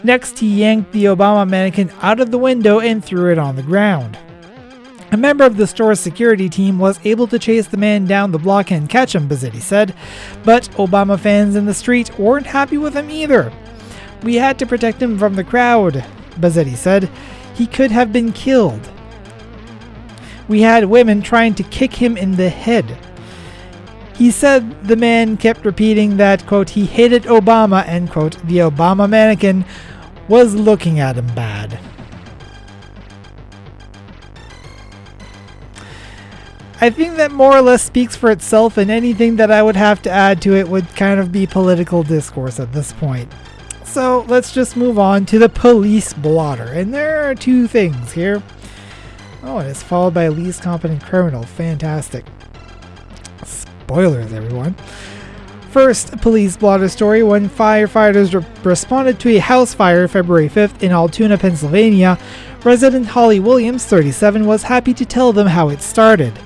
Next, 0.04 0.38
he 0.38 0.60
yanked 0.60 0.92
the 0.92 1.06
Obama 1.06 1.48
mannequin 1.48 1.90
out 2.00 2.20
of 2.20 2.30
the 2.30 2.38
window 2.38 2.78
and 2.78 3.04
threw 3.04 3.32
it 3.32 3.38
on 3.38 3.56
the 3.56 3.62
ground. 3.64 4.16
A 5.12 5.16
member 5.16 5.44
of 5.44 5.56
the 5.56 5.66
store's 5.66 6.00
security 6.00 6.48
team 6.48 6.78
was 6.78 6.98
able 7.04 7.28
to 7.28 7.38
chase 7.38 7.68
the 7.68 7.76
man 7.76 8.06
down 8.06 8.32
the 8.32 8.38
block 8.38 8.72
and 8.72 8.88
catch 8.88 9.14
him, 9.14 9.28
Bizzetti 9.28 9.60
said, 9.60 9.94
but 10.42 10.64
Obama 10.72 11.18
fans 11.18 11.54
in 11.54 11.64
the 11.64 11.74
street 11.74 12.18
weren't 12.18 12.46
happy 12.46 12.76
with 12.76 12.94
him 12.94 13.08
either. 13.08 13.52
We 14.22 14.34
had 14.34 14.58
to 14.58 14.66
protect 14.66 15.00
him 15.00 15.16
from 15.16 15.34
the 15.34 15.44
crowd, 15.44 16.04
Bizzetti 16.40 16.76
said. 16.76 17.08
He 17.54 17.66
could 17.66 17.92
have 17.92 18.12
been 18.12 18.32
killed. 18.32 18.90
We 20.48 20.60
had 20.62 20.84
women 20.84 21.22
trying 21.22 21.54
to 21.54 21.62
kick 21.62 21.94
him 21.94 22.16
in 22.16 22.32
the 22.32 22.48
head. 22.48 22.98
He 24.14 24.30
said 24.30 24.84
the 24.84 24.96
man 24.96 25.36
kept 25.36 25.64
repeating 25.64 26.16
that, 26.16 26.46
quote, 26.46 26.70
he 26.70 26.84
hated 26.86 27.24
Obama, 27.24 27.86
end 27.86 28.10
quote, 28.10 28.38
the 28.46 28.58
Obama 28.58 29.08
mannequin 29.08 29.64
was 30.26 30.54
looking 30.54 30.98
at 31.00 31.16
him 31.16 31.26
bad. 31.34 31.78
I 36.80 36.90
think 36.90 37.16
that 37.16 37.32
more 37.32 37.56
or 37.56 37.62
less 37.62 37.82
speaks 37.82 38.16
for 38.16 38.30
itself, 38.30 38.76
and 38.76 38.90
anything 38.90 39.36
that 39.36 39.50
I 39.50 39.62
would 39.62 39.76
have 39.76 40.02
to 40.02 40.10
add 40.10 40.42
to 40.42 40.54
it 40.54 40.68
would 40.68 40.86
kind 40.94 41.18
of 41.18 41.32
be 41.32 41.46
political 41.46 42.02
discourse 42.02 42.60
at 42.60 42.72
this 42.72 42.92
point. 42.92 43.32
So 43.84 44.26
let's 44.28 44.52
just 44.52 44.76
move 44.76 44.98
on 44.98 45.24
to 45.26 45.38
the 45.38 45.48
police 45.48 46.12
blotter. 46.12 46.64
And 46.64 46.92
there 46.92 47.30
are 47.30 47.34
two 47.34 47.66
things 47.66 48.12
here. 48.12 48.42
Oh, 49.42 49.58
and 49.58 49.70
it's 49.70 49.82
followed 49.82 50.12
by 50.12 50.24
a 50.24 50.30
least 50.30 50.62
competent 50.62 51.02
criminal. 51.02 51.44
Fantastic. 51.44 52.26
Spoilers, 53.42 54.34
everyone. 54.34 54.74
First, 55.70 56.20
police 56.20 56.58
blotter 56.58 56.88
story 56.90 57.22
when 57.22 57.48
firefighters 57.48 58.38
re- 58.38 58.46
responded 58.64 59.18
to 59.20 59.36
a 59.36 59.38
house 59.38 59.72
fire 59.72 60.08
February 60.08 60.48
5th 60.48 60.82
in 60.82 60.92
Altoona, 60.92 61.38
Pennsylvania. 61.38 62.18
Resident 62.64 63.06
Holly 63.06 63.40
Williams, 63.40 63.86
37, 63.86 64.44
was 64.44 64.64
happy 64.64 64.92
to 64.92 65.06
tell 65.06 65.32
them 65.32 65.46
how 65.46 65.68
it 65.68 65.80
started. 65.80 66.38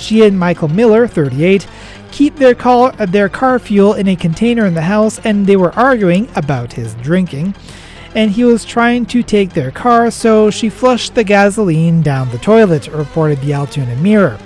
She 0.00 0.24
and 0.24 0.38
Michael 0.38 0.68
Miller, 0.68 1.06
38, 1.06 1.66
keep 2.10 2.36
their 2.36 2.54
car, 2.54 2.92
their 2.92 3.28
car 3.28 3.58
fuel 3.58 3.94
in 3.94 4.08
a 4.08 4.16
container 4.16 4.66
in 4.66 4.74
the 4.74 4.82
house 4.82 5.20
and 5.24 5.46
they 5.46 5.56
were 5.56 5.72
arguing 5.78 6.28
about 6.34 6.72
his 6.72 6.94
drinking. 6.96 7.54
And 8.14 8.30
he 8.30 8.42
was 8.42 8.64
trying 8.64 9.06
to 9.06 9.22
take 9.22 9.50
their 9.50 9.70
car, 9.70 10.10
so 10.10 10.50
she 10.50 10.68
flushed 10.68 11.14
the 11.14 11.22
gasoline 11.22 12.02
down 12.02 12.30
the 12.30 12.38
toilet, 12.38 12.88
reported 12.88 13.40
the 13.40 13.52
Altoona 13.52 13.94
Mirror. 13.96 14.38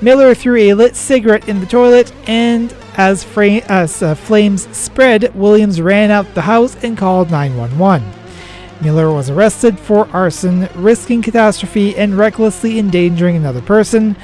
Miller 0.00 0.34
threw 0.34 0.56
a 0.56 0.74
lit 0.74 0.96
cigarette 0.96 1.48
in 1.48 1.60
the 1.60 1.66
toilet, 1.66 2.12
and 2.26 2.74
as, 2.96 3.24
fra- 3.24 3.62
as 3.68 4.02
uh, 4.02 4.14
flames 4.14 4.74
spread, 4.74 5.34
Williams 5.34 5.80
ran 5.80 6.10
out 6.10 6.32
the 6.34 6.40
house 6.42 6.82
and 6.82 6.96
called 6.96 7.30
911. 7.30 8.08
Miller 8.80 9.12
was 9.12 9.28
arrested 9.28 9.78
for 9.78 10.08
arson, 10.12 10.68
risking 10.76 11.20
catastrophe, 11.20 11.96
and 11.96 12.16
recklessly 12.16 12.78
endangering 12.78 13.36
another 13.36 13.60
person. 13.60 14.16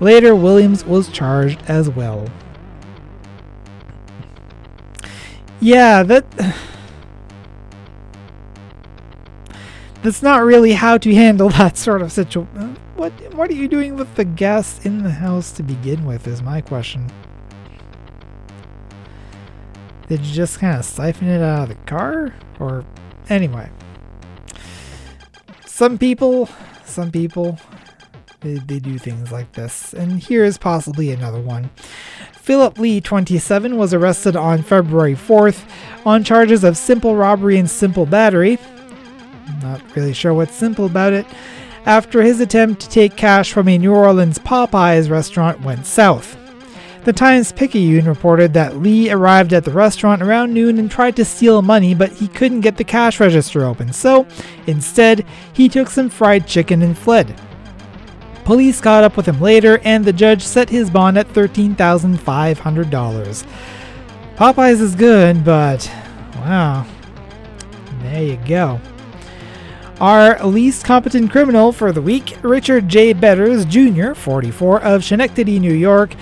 Later, 0.00 0.34
Williams 0.34 0.84
was 0.84 1.08
charged 1.08 1.62
as 1.68 1.88
well. 1.88 2.28
Yeah, 5.60 6.02
that. 6.02 6.24
That's 10.02 10.22
not 10.22 10.44
really 10.44 10.72
how 10.72 10.98
to 10.98 11.14
handle 11.14 11.48
that 11.58 11.76
sort 11.76 12.02
of 12.02 12.12
situation. 12.12 12.76
What 12.96 13.12
What 13.34 13.50
are 13.50 13.54
you 13.54 13.68
doing 13.68 13.96
with 13.96 14.14
the 14.14 14.24
gas 14.24 14.84
in 14.84 15.02
the 15.02 15.10
house 15.10 15.50
to 15.52 15.62
begin 15.62 16.04
with? 16.04 16.26
Is 16.26 16.42
my 16.42 16.60
question. 16.60 17.10
Did 20.08 20.20
you 20.20 20.34
just 20.34 20.60
kind 20.60 20.78
of 20.78 20.84
siphon 20.84 21.28
it 21.28 21.42
out 21.42 21.64
of 21.64 21.68
the 21.70 21.74
car, 21.86 22.32
or 22.60 22.84
anyway? 23.28 23.68
Some 25.66 25.98
people, 25.98 26.48
some 26.84 27.10
people, 27.10 27.58
they, 28.46 28.54
they 28.60 28.78
do 28.78 28.98
things 28.98 29.32
like 29.32 29.52
this. 29.52 29.92
And 29.92 30.20
here 30.22 30.44
is 30.44 30.56
possibly 30.56 31.10
another 31.10 31.40
one. 31.40 31.70
Philip 32.34 32.78
Lee, 32.78 33.00
27, 33.00 33.76
was 33.76 33.92
arrested 33.92 34.36
on 34.36 34.62
February 34.62 35.14
4th 35.14 35.68
on 36.04 36.22
charges 36.22 36.62
of 36.62 36.76
simple 36.76 37.16
robbery 37.16 37.58
and 37.58 37.68
simple 37.68 38.06
battery. 38.06 38.58
Not 39.62 39.82
really 39.96 40.12
sure 40.12 40.32
what's 40.32 40.54
simple 40.54 40.86
about 40.86 41.12
it. 41.12 41.26
After 41.84 42.22
his 42.22 42.40
attempt 42.40 42.80
to 42.82 42.88
take 42.88 43.16
cash 43.16 43.52
from 43.52 43.68
a 43.68 43.78
New 43.78 43.92
Orleans 43.92 44.38
Popeyes 44.38 45.10
restaurant 45.10 45.60
went 45.62 45.86
south. 45.86 46.36
The 47.04 47.12
Times 47.12 47.52
Picayune 47.52 48.06
reported 48.06 48.52
that 48.54 48.78
Lee 48.78 49.10
arrived 49.10 49.52
at 49.52 49.64
the 49.64 49.70
restaurant 49.70 50.22
around 50.22 50.52
noon 50.52 50.78
and 50.78 50.90
tried 50.90 51.14
to 51.16 51.24
steal 51.24 51.62
money, 51.62 51.94
but 51.94 52.10
he 52.10 52.26
couldn't 52.26 52.62
get 52.62 52.76
the 52.76 52.84
cash 52.84 53.20
register 53.20 53.64
open, 53.64 53.92
so 53.92 54.26
instead, 54.66 55.24
he 55.52 55.68
took 55.68 55.88
some 55.88 56.08
fried 56.08 56.48
chicken 56.48 56.82
and 56.82 56.98
fled. 56.98 57.40
Police 58.46 58.80
caught 58.80 59.04
up 59.04 59.16
with 59.16 59.26
him 59.26 59.40
later, 59.40 59.80
and 59.82 60.04
the 60.04 60.12
judge 60.12 60.42
set 60.42 60.70
his 60.70 60.88
bond 60.88 61.18
at 61.18 61.28
$13,500. 61.28 63.44
Popeyes 64.36 64.80
is 64.80 64.94
good, 64.94 65.44
but 65.44 65.90
Wow. 66.36 66.86
There 68.02 68.22
you 68.22 68.38
go. 68.46 68.80
Our 70.00 70.46
least 70.46 70.84
competent 70.84 71.32
criminal 71.32 71.72
for 71.72 71.90
the 71.90 72.00
week, 72.00 72.36
Richard 72.42 72.88
J. 72.88 73.14
Betters 73.14 73.64
Jr., 73.64 74.12
44, 74.12 74.80
of 74.80 75.02
Schenectady, 75.02 75.58
New 75.58 75.74
York, 75.74 76.14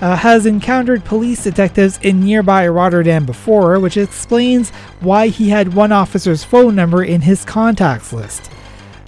uh, 0.00 0.16
has 0.16 0.46
encountered 0.46 1.04
police 1.04 1.44
detectives 1.44 2.00
in 2.02 2.24
nearby 2.24 2.66
Rotterdam 2.66 3.24
before, 3.24 3.78
which 3.78 3.96
explains 3.96 4.70
why 4.98 5.28
he 5.28 5.50
had 5.50 5.74
one 5.74 5.92
officer's 5.92 6.42
phone 6.42 6.74
number 6.74 7.04
in 7.04 7.20
his 7.20 7.44
contacts 7.44 8.12
list. 8.12 8.50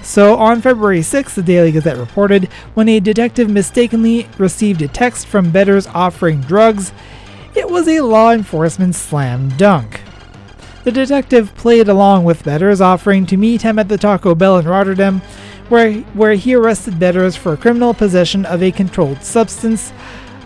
So, 0.05 0.37
on 0.37 0.61
February 0.61 1.01
6, 1.01 1.35
the 1.35 1.43
Daily 1.43 1.73
Gazette 1.73 1.97
reported 1.97 2.45
when 2.75 2.91
a 2.91 3.01
detective 3.01 3.49
mistakenly 3.49 4.29
received 4.37 4.83
a 4.83 4.89
text 4.89 5.27
from 5.27 5.51
Betters 5.51 5.87
offering 5.87 6.43
drugs, 6.43 6.93
it 7.55 7.71
was 7.71 7.89
a 7.89 8.03
law 8.03 8.31
enforcement 8.31 8.95
slam 8.95 9.49
dunk. 9.57 10.03
The 10.85 10.93
detective 10.93 11.55
played 11.57 11.89
along 11.89 12.25
with 12.25 12.45
Betters, 12.45 12.83
offering 12.83 13.25
to 13.27 13.39
meet 13.39 13.63
him 13.63 13.79
at 13.79 13.89
the 13.89 13.97
Taco 13.97 14.35
Bell 14.35 14.59
in 14.59 14.69
Rotterdam, 14.69 15.23
where, 15.71 15.95
where 16.13 16.35
he 16.35 16.55
arrested 16.55 16.99
Betters 16.99 17.35
for 17.35 17.57
criminal 17.57 17.95
possession 17.95 18.45
of 18.45 18.63
a 18.63 18.71
controlled 18.71 19.23
substance, 19.23 19.91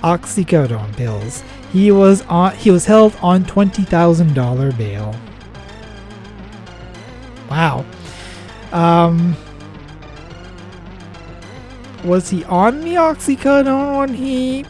oxycodone 0.05 0.97
pills. 0.97 1.43
He 1.73 1.91
was 1.91 2.23
on, 2.23 2.55
he 2.55 2.71
was 2.71 2.87
held 2.87 3.17
on 3.21 3.45
$20,000 3.45 4.79
bail. 4.79 5.17
Wow. 7.51 7.85
Um, 8.71 9.37
was 12.05 12.31
he 12.31 12.45
on 12.45 12.81
the 12.81 12.95
oxycodone 12.95 13.99
when 13.99 14.15
he 14.15 14.65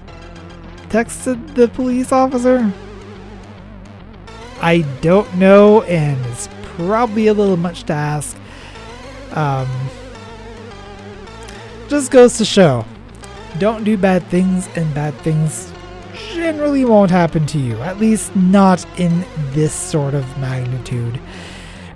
texted 0.88 1.55
the 1.55 1.69
police 1.69 2.12
officer? 2.12 2.73
I 4.61 4.81
don't 5.01 5.33
know, 5.37 5.83
and 5.83 6.25
it's 6.27 6.49
probably 6.62 7.29
a 7.29 7.35
little 7.35 7.57
much 7.57 7.85
to 7.85 7.93
ask. 7.93 8.37
Um, 9.33 9.69
just 11.88 12.11
goes 12.11 12.38
to 12.38 12.45
show 12.45 12.85
don't 13.59 13.83
do 13.85 13.97
bad 13.97 14.23
things, 14.29 14.69
and 14.77 14.93
bad 14.95 15.14
things 15.19 15.73
generally 16.33 16.85
won't 16.85 17.11
happen 17.11 17.47
to 17.47 17.59
you, 17.59 17.81
at 17.83 17.99
least 17.99 18.35
not 18.37 18.85
in 18.99 19.25
this 19.51 19.73
sort 19.73 20.14
of 20.14 20.25
magnitude. 20.38 21.21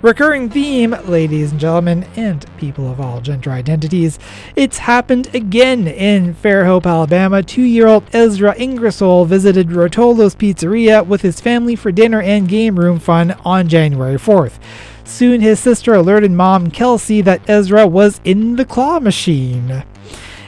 Recurring 0.03 0.49
theme, 0.49 0.93
ladies 1.05 1.51
and 1.51 1.61
gentlemen, 1.61 2.05
and 2.17 2.45
people 2.57 2.91
of 2.91 2.99
all 2.99 3.21
gender 3.21 3.51
identities. 3.51 4.19
It's 4.53 4.79
happened 4.79 5.33
again 5.33 5.87
in 5.87 6.35
Fairhope, 6.35 6.85
Alabama. 6.85 7.41
Two 7.41 7.61
year 7.61 7.87
old 7.87 8.03
Ezra 8.13 8.53
Ingersoll 8.57 9.23
visited 9.23 9.69
Rotolo's 9.69 10.35
Pizzeria 10.35 11.07
with 11.07 11.21
his 11.21 11.39
family 11.39 11.77
for 11.77 11.89
dinner 11.93 12.21
and 12.21 12.49
game 12.49 12.77
room 12.77 12.99
fun 12.99 13.31
on 13.45 13.69
January 13.69 14.17
4th. 14.17 14.59
Soon 15.05 15.39
his 15.39 15.61
sister 15.61 15.93
alerted 15.93 16.31
mom 16.31 16.69
Kelsey 16.69 17.21
that 17.21 17.49
Ezra 17.49 17.87
was 17.87 18.19
in 18.25 18.57
the 18.57 18.65
claw 18.65 18.99
machine. 18.99 19.85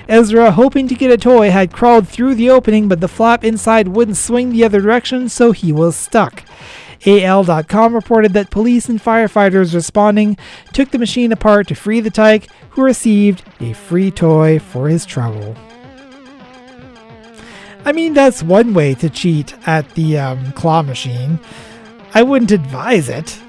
Ezra, 0.10 0.52
hoping 0.52 0.90
to 0.90 0.96
get 0.96 1.12
a 1.12 1.18
toy, 1.18 1.50
had 1.50 1.72
crawled 1.72 2.10
through 2.10 2.36
the 2.36 2.50
opening, 2.50 2.90
but 2.90 3.00
the 3.00 3.08
flap 3.08 3.46
inside 3.46 3.88
wouldn't 3.88 4.18
swing 4.18 4.52
the 4.52 4.66
other 4.66 4.82
direction, 4.82 5.30
so 5.30 5.54
he 5.54 5.72
was 5.72 5.96
stuck. 5.96 6.44
AL.com 7.06 7.94
reported 7.94 8.34
that 8.34 8.50
police 8.50 8.90
and 8.90 9.02
firefighters 9.02 9.74
responding 9.74 10.38
took 10.74 10.92
the 10.92 10.98
machine 10.98 11.32
apart 11.32 11.68
to 11.68 11.76
free 11.76 12.00
the 12.00 12.10
tyke, 12.10 12.48
who 12.72 12.84
received 12.84 13.44
a 13.60 13.74
free 13.74 14.12
toy 14.12 14.60
for 14.60 14.90
his 14.90 15.06
trouble. 15.06 15.56
I 17.86 17.92
mean, 17.92 18.14
that's 18.14 18.42
one 18.42 18.74
way 18.74 18.96
to 18.96 19.10
cheat 19.10 19.56
at 19.68 19.88
the 19.92 20.18
um, 20.18 20.52
claw 20.54 20.82
machine. 20.82 21.40
I 22.16 22.24
wouldn't 22.24 22.52
advise 22.52 23.10
it 23.10 23.40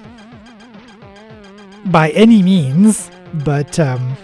by 1.86 2.10
any 2.10 2.42
means, 2.42 3.10
but 3.32 3.78
um, 3.80 4.16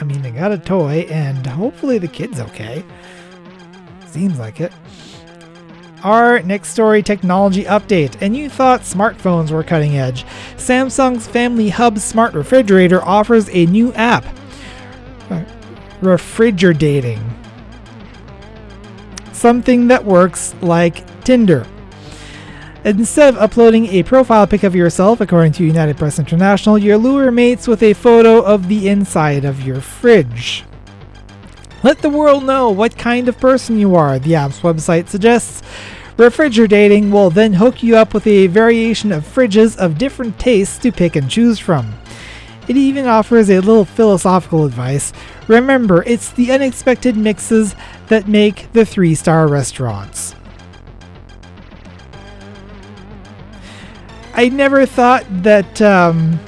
I 0.00 0.04
mean, 0.04 0.22
they 0.22 0.30
got 0.30 0.52
a 0.52 0.58
toy, 0.58 1.06
and 1.10 1.46
hopefully 1.46 1.98
the 1.98 2.08
kid's 2.08 2.38
okay. 2.40 2.84
Seems 4.06 4.38
like 4.38 4.60
it. 4.60 4.72
Our 6.04 6.42
next 6.42 6.68
story 6.68 7.02
technology 7.02 7.64
update, 7.64 8.20
and 8.20 8.36
you 8.36 8.50
thought 8.50 8.82
smartphones 8.82 9.50
were 9.50 9.62
cutting 9.64 9.96
edge. 9.96 10.24
Samsung's 10.58 11.26
Family 11.26 11.70
Hub 11.70 11.98
smart 11.98 12.34
refrigerator 12.34 13.02
offers 13.02 13.48
a 13.48 13.64
new 13.64 13.90
app 13.94 14.26
uh, 15.30 15.42
Refrigerdating. 16.02 17.22
Something 19.32 19.88
that 19.88 20.04
works 20.04 20.54
like 20.60 21.24
Tinder. 21.24 21.66
Instead 22.84 23.32
of 23.32 23.40
uploading 23.40 23.86
a 23.86 24.02
profile 24.02 24.46
pic 24.46 24.62
of 24.62 24.74
yourself, 24.74 25.22
according 25.22 25.52
to 25.52 25.64
United 25.64 25.96
Press 25.96 26.18
International, 26.18 26.76
your 26.76 26.98
lure 26.98 27.30
mates 27.30 27.66
with 27.66 27.82
a 27.82 27.94
photo 27.94 28.42
of 28.42 28.68
the 28.68 28.90
inside 28.90 29.46
of 29.46 29.62
your 29.62 29.80
fridge. 29.80 30.64
Let 31.84 31.98
the 31.98 32.08
world 32.08 32.44
know 32.44 32.70
what 32.70 32.96
kind 32.96 33.28
of 33.28 33.38
person 33.38 33.78
you 33.78 33.94
are, 33.94 34.18
the 34.18 34.36
app's 34.36 34.60
website 34.60 35.08
suggests. 35.08 35.60
Refrigerdating 36.16 37.10
will 37.10 37.28
then 37.28 37.52
hook 37.52 37.82
you 37.82 37.94
up 37.94 38.14
with 38.14 38.26
a 38.26 38.46
variation 38.46 39.12
of 39.12 39.22
fridges 39.22 39.76
of 39.76 39.98
different 39.98 40.38
tastes 40.38 40.78
to 40.78 40.90
pick 40.90 41.14
and 41.14 41.28
choose 41.28 41.58
from. 41.58 41.92
It 42.68 42.78
even 42.78 43.06
offers 43.06 43.50
a 43.50 43.60
little 43.60 43.84
philosophical 43.84 44.64
advice. 44.64 45.12
Remember, 45.46 46.02
it's 46.04 46.30
the 46.30 46.52
unexpected 46.52 47.18
mixes 47.18 47.76
that 48.06 48.28
make 48.28 48.72
the 48.72 48.86
three 48.86 49.14
star 49.14 49.46
restaurants. 49.46 50.34
I 54.32 54.48
never 54.48 54.86
thought 54.86 55.26
that 55.42 55.82
um, 55.82 56.40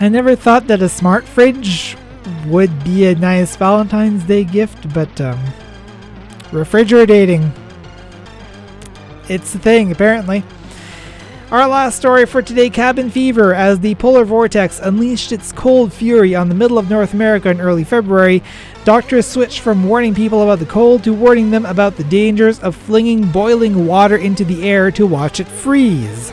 I 0.00 0.10
never 0.10 0.36
thought 0.36 0.66
that 0.66 0.82
a 0.82 0.90
smart 0.90 1.24
fridge 1.24 1.91
would 2.46 2.84
be 2.84 3.06
a 3.06 3.14
nice 3.14 3.56
Valentine's 3.56 4.24
Day 4.24 4.44
gift, 4.44 4.92
but 4.92 5.20
um, 5.20 5.38
refrigerdating 6.50 7.50
it's 9.28 9.52
the 9.52 9.58
thing 9.58 9.92
apparently. 9.92 10.42
Our 11.50 11.68
last 11.68 11.96
story 11.96 12.24
for 12.24 12.40
today 12.40 12.70
cabin 12.70 13.10
fever. 13.10 13.54
As 13.54 13.78
the 13.78 13.94
polar 13.96 14.24
vortex 14.24 14.80
unleashed 14.80 15.32
its 15.32 15.52
cold 15.52 15.92
fury 15.92 16.34
on 16.34 16.48
the 16.48 16.54
middle 16.54 16.78
of 16.78 16.88
North 16.88 17.12
America 17.12 17.50
in 17.50 17.60
early 17.60 17.84
February, 17.84 18.42
doctors 18.84 19.26
switched 19.26 19.60
from 19.60 19.86
warning 19.86 20.14
people 20.14 20.42
about 20.42 20.60
the 20.60 20.66
cold 20.66 21.04
to 21.04 21.12
warning 21.12 21.50
them 21.50 21.66
about 21.66 21.96
the 21.96 22.04
dangers 22.04 22.58
of 22.60 22.74
flinging 22.74 23.30
boiling 23.30 23.86
water 23.86 24.16
into 24.16 24.44
the 24.44 24.68
air 24.68 24.90
to 24.92 25.06
watch 25.06 25.40
it 25.40 25.48
freeze. 25.48 26.32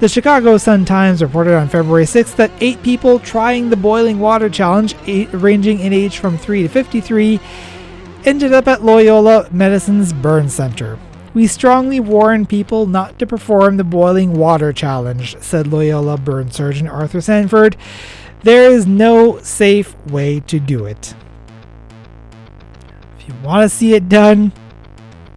The 0.00 0.08
Chicago 0.08 0.56
Sun-Times 0.58 1.22
reported 1.22 1.56
on 1.56 1.68
February 1.68 2.04
6th 2.04 2.36
that 2.36 2.52
eight 2.60 2.80
people 2.84 3.18
trying 3.18 3.68
the 3.68 3.76
boiling 3.76 4.20
water 4.20 4.48
challenge, 4.48 4.94
eight, 5.06 5.28
ranging 5.32 5.80
in 5.80 5.92
age 5.92 6.18
from 6.18 6.38
3 6.38 6.62
to 6.62 6.68
53, 6.68 7.40
ended 8.24 8.52
up 8.52 8.68
at 8.68 8.84
Loyola 8.84 9.48
Medicine's 9.50 10.12
Burn 10.12 10.48
Center. 10.48 11.00
We 11.34 11.48
strongly 11.48 11.98
warn 11.98 12.46
people 12.46 12.86
not 12.86 13.18
to 13.18 13.26
perform 13.26 13.76
the 13.76 13.82
boiling 13.82 14.34
water 14.34 14.72
challenge, 14.72 15.36
said 15.40 15.66
Loyola 15.66 16.16
burn 16.16 16.52
surgeon 16.52 16.86
Arthur 16.86 17.20
Sanford. 17.20 17.76
There 18.44 18.70
is 18.70 18.86
no 18.86 19.40
safe 19.40 19.96
way 20.06 20.38
to 20.46 20.60
do 20.60 20.84
it. 20.84 21.12
If 23.18 23.26
you 23.26 23.34
want 23.42 23.68
to 23.68 23.68
see 23.68 23.94
it 23.94 24.08
done, 24.08 24.52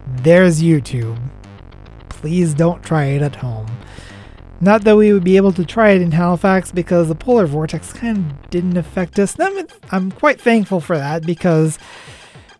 there's 0.06 0.62
YouTube. 0.62 1.18
Please 2.08 2.54
don't 2.54 2.84
try 2.84 3.06
it 3.06 3.22
at 3.22 3.34
home. 3.34 3.71
Not 4.62 4.84
that 4.84 4.96
we 4.96 5.12
would 5.12 5.24
be 5.24 5.36
able 5.36 5.52
to 5.54 5.64
try 5.64 5.90
it 5.90 6.02
in 6.02 6.12
Halifax 6.12 6.70
because 6.70 7.08
the 7.08 7.16
polar 7.16 7.46
vortex 7.46 7.92
kind 7.92 8.18
of 8.18 8.50
didn't 8.50 8.76
affect 8.76 9.18
us. 9.18 9.36
I'm, 9.90 10.12
quite 10.12 10.40
thankful 10.40 10.78
for 10.80 10.96
that 10.96 11.26
because, 11.26 11.80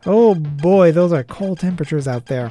oh 0.04 0.34
boy, 0.34 0.90
those 0.90 1.12
are 1.12 1.22
cold 1.22 1.60
temperatures 1.60 2.08
out 2.08 2.26
there. 2.26 2.50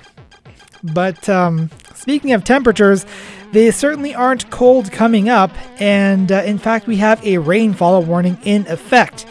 But 0.84 1.28
um, 1.28 1.70
speaking 1.94 2.32
of 2.32 2.46
temperatures, 2.46 3.06
they 3.52 3.72
certainly 3.72 4.16
aren't 4.16 4.50
cold 4.52 4.90
coming 4.90 5.28
up, 5.28 5.52
and 5.82 6.32
uh, 6.32 6.44
in 6.46 6.58
fact, 6.58 6.88
we 6.88 6.96
have 6.98 7.22
a 7.26 7.38
rainfall 7.38 8.04
warning 8.04 8.38
in 8.44 8.66
effect 8.68 9.26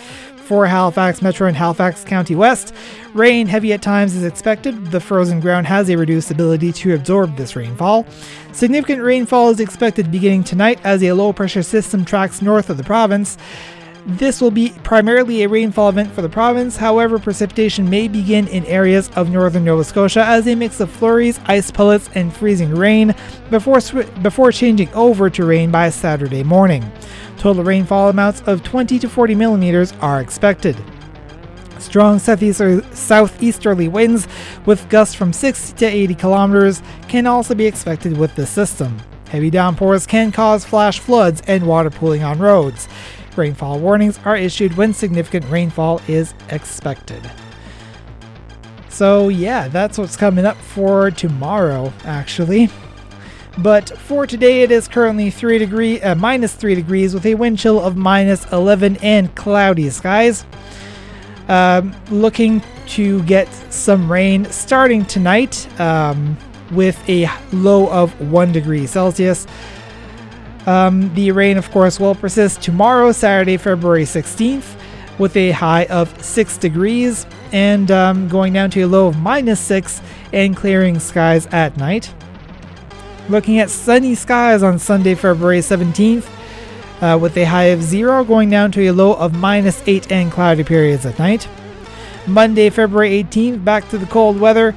for 0.51 0.67
Halifax 0.67 1.23
Metro 1.23 1.47
and 1.47 1.57
Halifax 1.57 2.05
County 2.05 2.35
West. 2.35 2.75
Rain 3.15 3.47
heavy 3.47 3.73
at 3.73 3.83
times 3.83 4.17
is 4.17 4.25
expected. 4.25 4.91
The 4.91 4.99
frozen 4.99 5.39
ground 5.39 5.69
has 5.69 5.89
a 5.89 5.97
reduced 5.97 6.31
ability 6.33 6.73
to 6.73 6.95
absorb 6.95 7.37
this 7.37 7.55
rainfall. 7.55 8.05
Significant 8.53 9.03
rainfall 9.03 9.51
is 9.51 9.61
expected 9.61 10.11
beginning 10.11 10.45
tonight 10.45 10.81
as 10.85 11.03
a 11.03 11.13
low 11.13 11.33
pressure 11.33 11.63
system 11.63 12.05
tracks 12.05 12.43
north 12.43 12.69
of 12.69 12.77
the 12.77 12.85
province. 12.85 13.39
This 14.07 14.41
will 14.41 14.51
be 14.51 14.71
primarily 14.83 15.43
a 15.43 15.49
rainfall 15.49 15.91
event 15.91 16.13
for 16.13 16.23
the 16.23 16.29
province, 16.29 16.77
however, 16.77 17.19
precipitation 17.19 17.89
may 17.89 18.09
begin 18.09 18.49
in 18.49 18.65
areas 18.65 19.09
of 19.11 19.31
northern 19.31 19.65
Nova 19.65 19.85
Scotia 19.85 20.25
as 20.25 20.49
a 20.49 20.55
mix 20.55 20.81
of 20.81 20.91
flurries, 20.91 21.39
ice 21.47 21.71
pellets, 21.71 22.09
and 22.15 22.35
freezing 22.35 22.75
rain 22.75 23.15
before, 23.51 23.81
sw- 23.81 24.09
before 24.23 24.51
changing 24.53 24.93
over 24.95 25.31
to 25.31 25.45
rain 25.45 25.71
by 25.71 25.91
Saturday 25.91 26.43
morning. 26.43 26.91
Total 27.37 27.63
rainfall 27.63 28.09
amounts 28.09 28.43
of 28.43 28.63
20 28.65 28.99
to 28.99 29.09
40 29.09 29.35
millimeters 29.35 29.93
are 30.01 30.21
expected. 30.21 30.77
Strong 31.81 32.19
southeasterly 32.19 33.89
winds 33.89 34.29
with 34.67 34.89
gusts 34.91 35.15
from 35.15 35.33
60 35.33 35.77
to 35.79 35.87
80 35.87 36.15
kilometers 36.15 36.83
can 37.09 37.27
also 37.27 37.55
be 37.55 37.67
expected 37.67 38.17
with 38.17 38.35
this 38.37 38.51
system. 38.51 38.99
Heavy 39.31 39.49
downpours 39.49 40.07
can 40.07 40.31
cause 40.31 40.65
flash 40.65 40.99
floods 40.99 41.43
and 41.47 41.67
water 41.67 41.91
pooling 41.91 42.23
on 42.23 42.39
roads. 42.39 42.87
Rainfall 43.35 43.79
warnings 43.79 44.19
are 44.25 44.37
issued 44.37 44.77
when 44.77 44.93
significant 44.93 45.49
rainfall 45.49 46.03
is 46.07 46.35
expected. 46.51 47.31
So, 48.89 49.29
yeah, 49.29 49.69
that's 49.69 49.97
what's 49.97 50.17
coming 50.17 50.45
up 50.45 50.59
for 50.59 51.11
tomorrow, 51.11 51.93
actually. 52.05 52.69
But 53.57 53.97
for 53.99 54.27
today, 54.27 54.63
it 54.63 54.71
is 54.71 54.89
currently 54.89 55.31
3 55.31 55.59
degree, 55.59 56.01
uh, 56.03 56.15
minus 56.15 56.55
3 56.55 56.75
degrees 56.75 57.15
with 57.15 57.25
a 57.25 57.35
wind 57.35 57.59
chill 57.59 57.81
of 57.81 57.97
minus 57.97 58.45
11 58.53 58.99
and 58.99 59.35
cloudy 59.35 59.89
skies. 59.91 60.45
Um, 61.51 61.97
looking 62.13 62.63
to 62.91 63.25
get 63.25 63.49
some 63.73 64.11
rain 64.11 64.45
starting 64.53 65.05
tonight 65.05 65.69
um, 65.81 66.39
with 66.71 66.97
a 67.09 67.29
low 67.53 67.89
of 67.89 68.13
1 68.21 68.53
degree 68.53 68.87
Celsius. 68.87 69.49
Um, 70.67 71.13
the 71.17 71.33
rain, 71.33 71.59
of 71.59 71.69
course, 71.73 71.99
will 71.99 72.15
persist 72.15 72.63
tomorrow, 72.63 73.11
Saturday, 73.11 73.57
February 73.57 74.05
16th, 74.05 74.77
with 75.19 75.37
a 75.37 75.51
high 75.51 75.87
of 75.87 76.25
6 76.25 76.57
degrees 76.59 77.27
and 77.51 77.91
um, 77.91 78.29
going 78.29 78.53
down 78.53 78.71
to 78.71 78.83
a 78.83 78.87
low 78.87 79.09
of 79.09 79.19
minus 79.19 79.59
6 79.59 80.01
and 80.33 80.57
clearing 80.57 81.01
skies 81.01 81.49
at 81.49 81.77
night. 81.77 82.15
Looking 83.29 83.59
at 83.59 83.71
sunny 83.71 84.15
skies 84.15 84.63
on 84.63 84.79
Sunday, 84.79 85.17
February 85.17 85.59
17th, 85.59 86.29
uh, 87.01 87.19
with 87.21 87.37
a 87.37 87.45
high 87.45 87.65
of 87.65 87.83
0 87.83 88.25
going 88.25 88.51
down 88.51 88.73
to 88.73 88.87
a 88.87 88.93
low 88.93 89.15
of 89.15 89.35
minus 89.35 89.83
8 89.87 90.11
and 90.13 90.31
cloudy 90.31 90.65
periods 90.65 91.07
at 91.07 91.19
night. 91.19 91.49
Monday, 92.27 92.71
February 92.71 93.23
18th, 93.23 93.65
back 93.65 93.89
to 93.89 93.99
the 93.99 94.07
cold 94.07 94.39
weather 94.39 94.75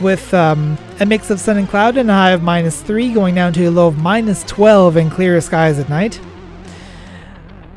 with 0.00 0.32
um, 0.34 0.76
a 1.00 1.06
mix 1.06 1.30
of 1.30 1.40
sun 1.40 1.56
and 1.56 1.68
cloud 1.68 1.96
and 1.96 2.10
a 2.10 2.12
high 2.12 2.30
of 2.30 2.42
minus 2.42 2.82
3 2.82 3.12
going 3.12 3.34
down 3.34 3.52
to 3.52 3.64
a 3.64 3.70
low 3.70 3.88
of 3.88 3.98
minus 3.98 4.42
12 4.44 4.96
and 4.96 5.10
clear 5.10 5.40
skies 5.40 5.78
at 5.78 5.88
night. 5.88 6.20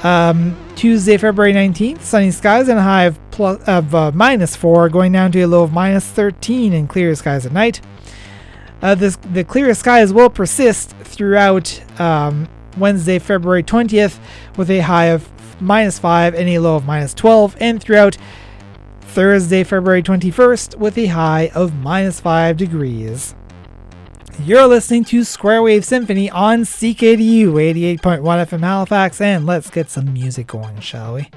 Um, 0.04 0.58
Tuesday, 0.76 1.18
February 1.18 1.54
19th, 1.54 2.02
sunny 2.02 2.32
skies 2.32 2.68
and 2.68 2.78
a 2.78 2.84
high 2.84 3.06
of, 3.06 3.32
plus, 3.32 3.62
of 3.68 3.96
uh, 3.96 4.12
minus 4.14 4.56
4 4.56 4.90
going 4.90 5.12
down 5.12 5.32
to 5.32 5.42
a 5.42 5.48
low 5.48 5.64
of 5.64 5.72
minus 5.72 6.06
13 6.06 6.74
and 6.74 6.90
clear 6.90 7.16
skies 7.16 7.46
at 7.46 7.52
night. 7.52 7.82
Uh, 8.82 8.94
this, 8.94 9.16
the 9.32 9.44
clear 9.44 9.74
skies 9.74 10.12
will 10.12 10.30
persist 10.30 10.92
throughout 10.98 11.82
um, 12.00 12.48
Wednesday, 12.78 13.20
February 13.20 13.64
20th, 13.64 14.20
with 14.58 14.70
a 14.70 14.80
high 14.80 15.06
of 15.06 15.30
minus 15.62 16.00
5 16.00 16.36
and 16.36 16.50
a 16.50 16.60
low 16.60 16.76
of 16.76 16.86
minus 16.86 17.14
12, 17.14 17.56
and 17.60 17.82
throughout 17.82 18.18
Thursday, 19.02 19.64
February 19.64 20.04
21st, 20.04 20.78
with 20.78 20.98
a 20.98 21.06
high 21.08 21.50
of 21.56 21.74
minus 21.76 22.20
5 22.20 22.58
degrees. 22.58 23.36
You're 24.44 24.68
listening 24.68 25.06
to 25.06 25.24
Square 25.24 25.62
Wave 25.64 25.86
Symphony 25.86 26.30
on 26.30 26.64
CKDU 26.64 27.54
88.1 27.54 28.00
FM 28.22 28.60
Halifax, 28.60 29.22
and 29.22 29.46
let's 29.46 29.70
get 29.70 29.90
some 29.90 30.12
music 30.12 30.48
going, 30.48 30.82
shall 30.82 31.16
we? 31.16 31.30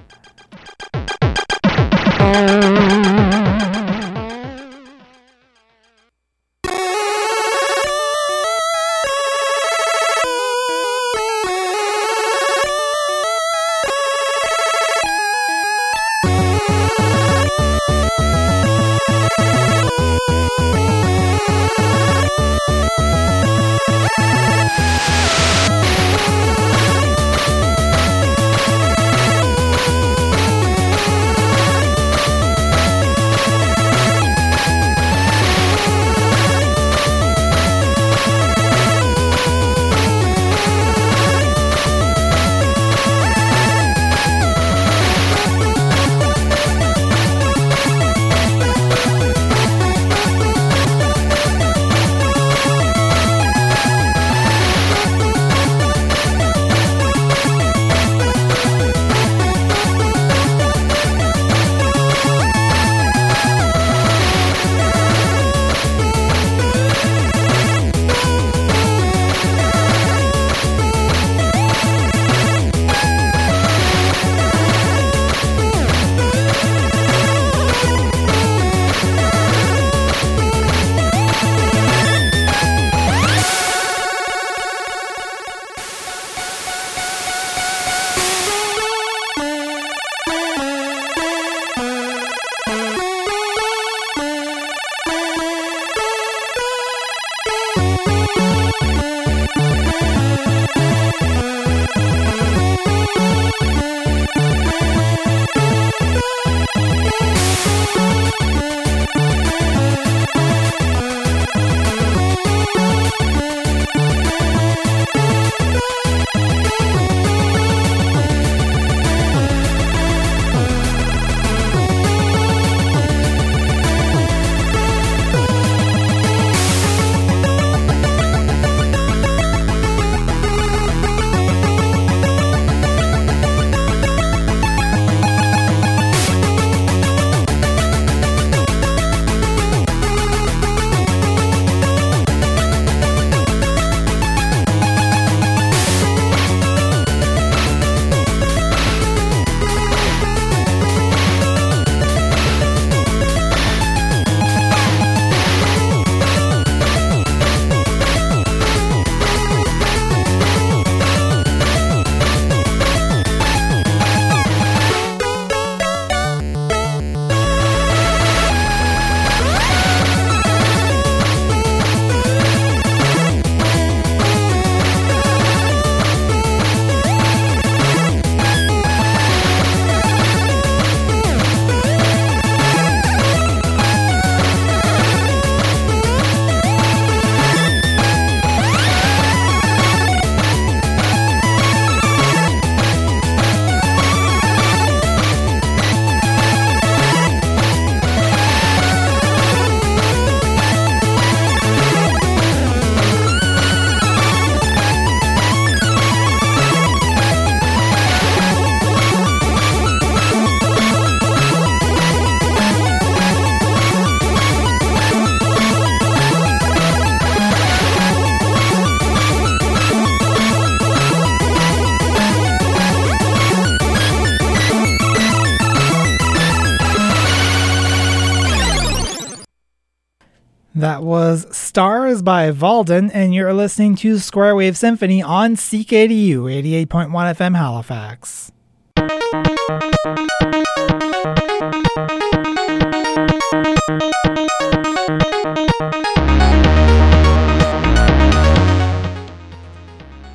Stars 232.09 232.23
by 232.23 232.51
Valden, 232.51 233.11
and 233.13 233.35
you're 233.35 233.53
listening 233.53 233.95
to 233.97 234.19
Square 234.19 234.57
Wave 234.57 234.79
Symphony 234.79 235.23
on 235.23 235.57
CKDU 235.57 236.45
88.1 236.87 237.11
FM 237.11 237.55
Halifax. 237.55 238.51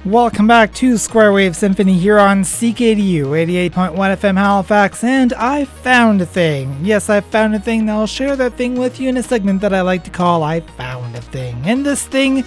Welcome 0.05 0.47
back 0.47 0.73
to 0.73 0.97
Square 0.97 1.31
Wave 1.31 1.55
Symphony 1.55 1.97
here 1.97 2.19
on 2.19 2.41
CKDU 2.41 3.23
88.1 3.71 3.95
FM 3.95 4.35
Halifax, 4.35 5.01
and 5.01 5.31
I 5.31 5.63
found 5.63 6.21
a 6.21 6.25
thing. 6.25 6.77
Yes, 6.81 7.09
I 7.09 7.21
found 7.21 7.55
a 7.55 7.59
thing, 7.59 7.79
and 7.79 7.91
I'll 7.91 8.05
share 8.05 8.35
that 8.35 8.55
thing 8.55 8.75
with 8.75 8.99
you 8.99 9.07
in 9.07 9.15
a 9.15 9.23
segment 9.23 9.61
that 9.61 9.73
I 9.73 9.79
like 9.79 10.03
to 10.03 10.09
call 10.09 10.43
I 10.43 10.59
Found 10.59 11.15
a 11.15 11.21
Thing. 11.21 11.55
And 11.63 11.85
this 11.85 12.05
thing 12.05 12.43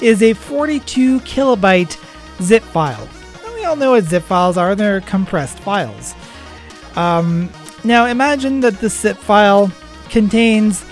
is 0.00 0.22
a 0.22 0.34
42 0.34 1.18
kilobyte 1.22 2.00
zip 2.40 2.62
file. 2.62 3.08
And 3.44 3.54
we 3.54 3.64
all 3.64 3.74
know 3.74 3.90
what 3.90 4.04
zip 4.04 4.22
files 4.22 4.56
are, 4.56 4.76
they're 4.76 5.00
compressed 5.00 5.58
files. 5.58 6.14
Um, 6.94 7.50
now 7.82 8.06
imagine 8.06 8.60
that 8.60 8.78
the 8.78 8.88
zip 8.88 9.16
file 9.16 9.72
contains 10.10 10.84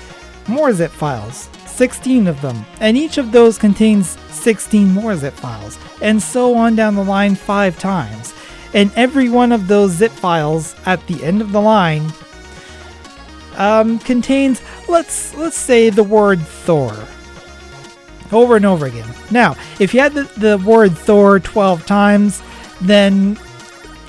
more 0.48 0.72
zip 0.72 0.90
files, 0.90 1.48
16 1.72 2.26
of 2.26 2.40
them, 2.40 2.64
and 2.80 2.96
each 2.96 3.18
of 3.18 3.32
those 3.32 3.58
contains 3.58 4.18
16 4.30 4.90
more 4.90 5.16
zip 5.16 5.34
files 5.34 5.78
and 6.00 6.22
so 6.22 6.54
on 6.54 6.74
down 6.74 6.94
the 6.94 7.04
line 7.04 7.34
five 7.34 7.78
times. 7.78 8.34
And 8.74 8.90
every 8.96 9.28
one 9.28 9.52
of 9.52 9.68
those 9.68 9.92
zip 9.92 10.12
files 10.12 10.74
at 10.86 11.06
the 11.06 11.22
end 11.24 11.40
of 11.40 11.52
the 11.52 11.60
line 11.60 12.12
um, 13.56 13.98
contains, 14.00 14.62
let's 14.88 15.34
let's 15.36 15.58
say, 15.58 15.90
the 15.90 16.02
word 16.02 16.40
Thor 16.40 16.94
over 18.32 18.56
and 18.56 18.64
over 18.64 18.86
again. 18.86 19.08
Now, 19.30 19.56
if 19.78 19.92
you 19.92 20.00
had 20.00 20.14
the, 20.14 20.22
the 20.38 20.58
word 20.66 20.96
Thor 20.96 21.38
12 21.38 21.84
times, 21.84 22.42
then 22.80 23.38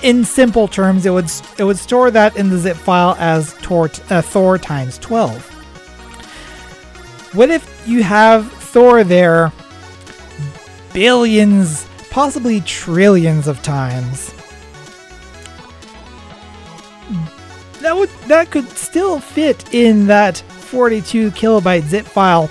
in 0.02 0.24
simple 0.24 0.66
terms, 0.66 1.06
it 1.06 1.10
would 1.10 1.30
it 1.58 1.64
would 1.64 1.78
store 1.78 2.10
that 2.10 2.36
in 2.36 2.50
the 2.50 2.58
zip 2.58 2.76
file 2.76 3.16
as 3.18 3.54
Tor, 3.62 3.90
uh, 4.10 4.22
Thor 4.22 4.58
times 4.58 4.98
12. 4.98 5.53
What 7.34 7.50
if 7.50 7.84
you 7.86 8.02
have 8.02 8.50
Thor 8.52 9.04
there 9.04 9.52
billions, 10.94 11.86
possibly 12.08 12.62
trillions 12.62 13.46
of 13.46 13.62
times. 13.62 14.32
That 17.80 17.94
would 17.94 18.08
that 18.28 18.50
could 18.50 18.70
still 18.70 19.20
fit 19.20 19.74
in 19.74 20.06
that 20.06 20.38
42 20.38 21.32
kilobyte 21.32 21.82
zip 21.82 22.06
file, 22.06 22.48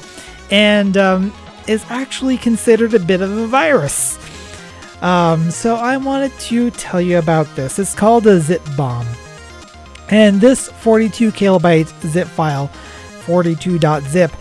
and 0.51 0.95
um, 0.95 1.33
is 1.67 1.83
actually 1.89 2.37
considered 2.37 2.93
a 2.93 2.99
bit 2.99 3.21
of 3.21 3.31
a 3.35 3.47
virus. 3.47 4.19
Um, 5.01 5.49
so 5.49 5.75
I 5.75 5.97
wanted 5.97 6.37
to 6.39 6.69
tell 6.71 7.01
you 7.01 7.17
about 7.17 7.47
this. 7.55 7.79
It's 7.79 7.95
called 7.95 8.27
a 8.27 8.39
zip 8.39 8.61
bomb, 8.77 9.07
and 10.09 10.39
this 10.39 10.69
42 10.69 11.31
kilobyte 11.31 11.87
zip 12.07 12.27
file, 12.27 12.69
42.zip. 13.25 14.31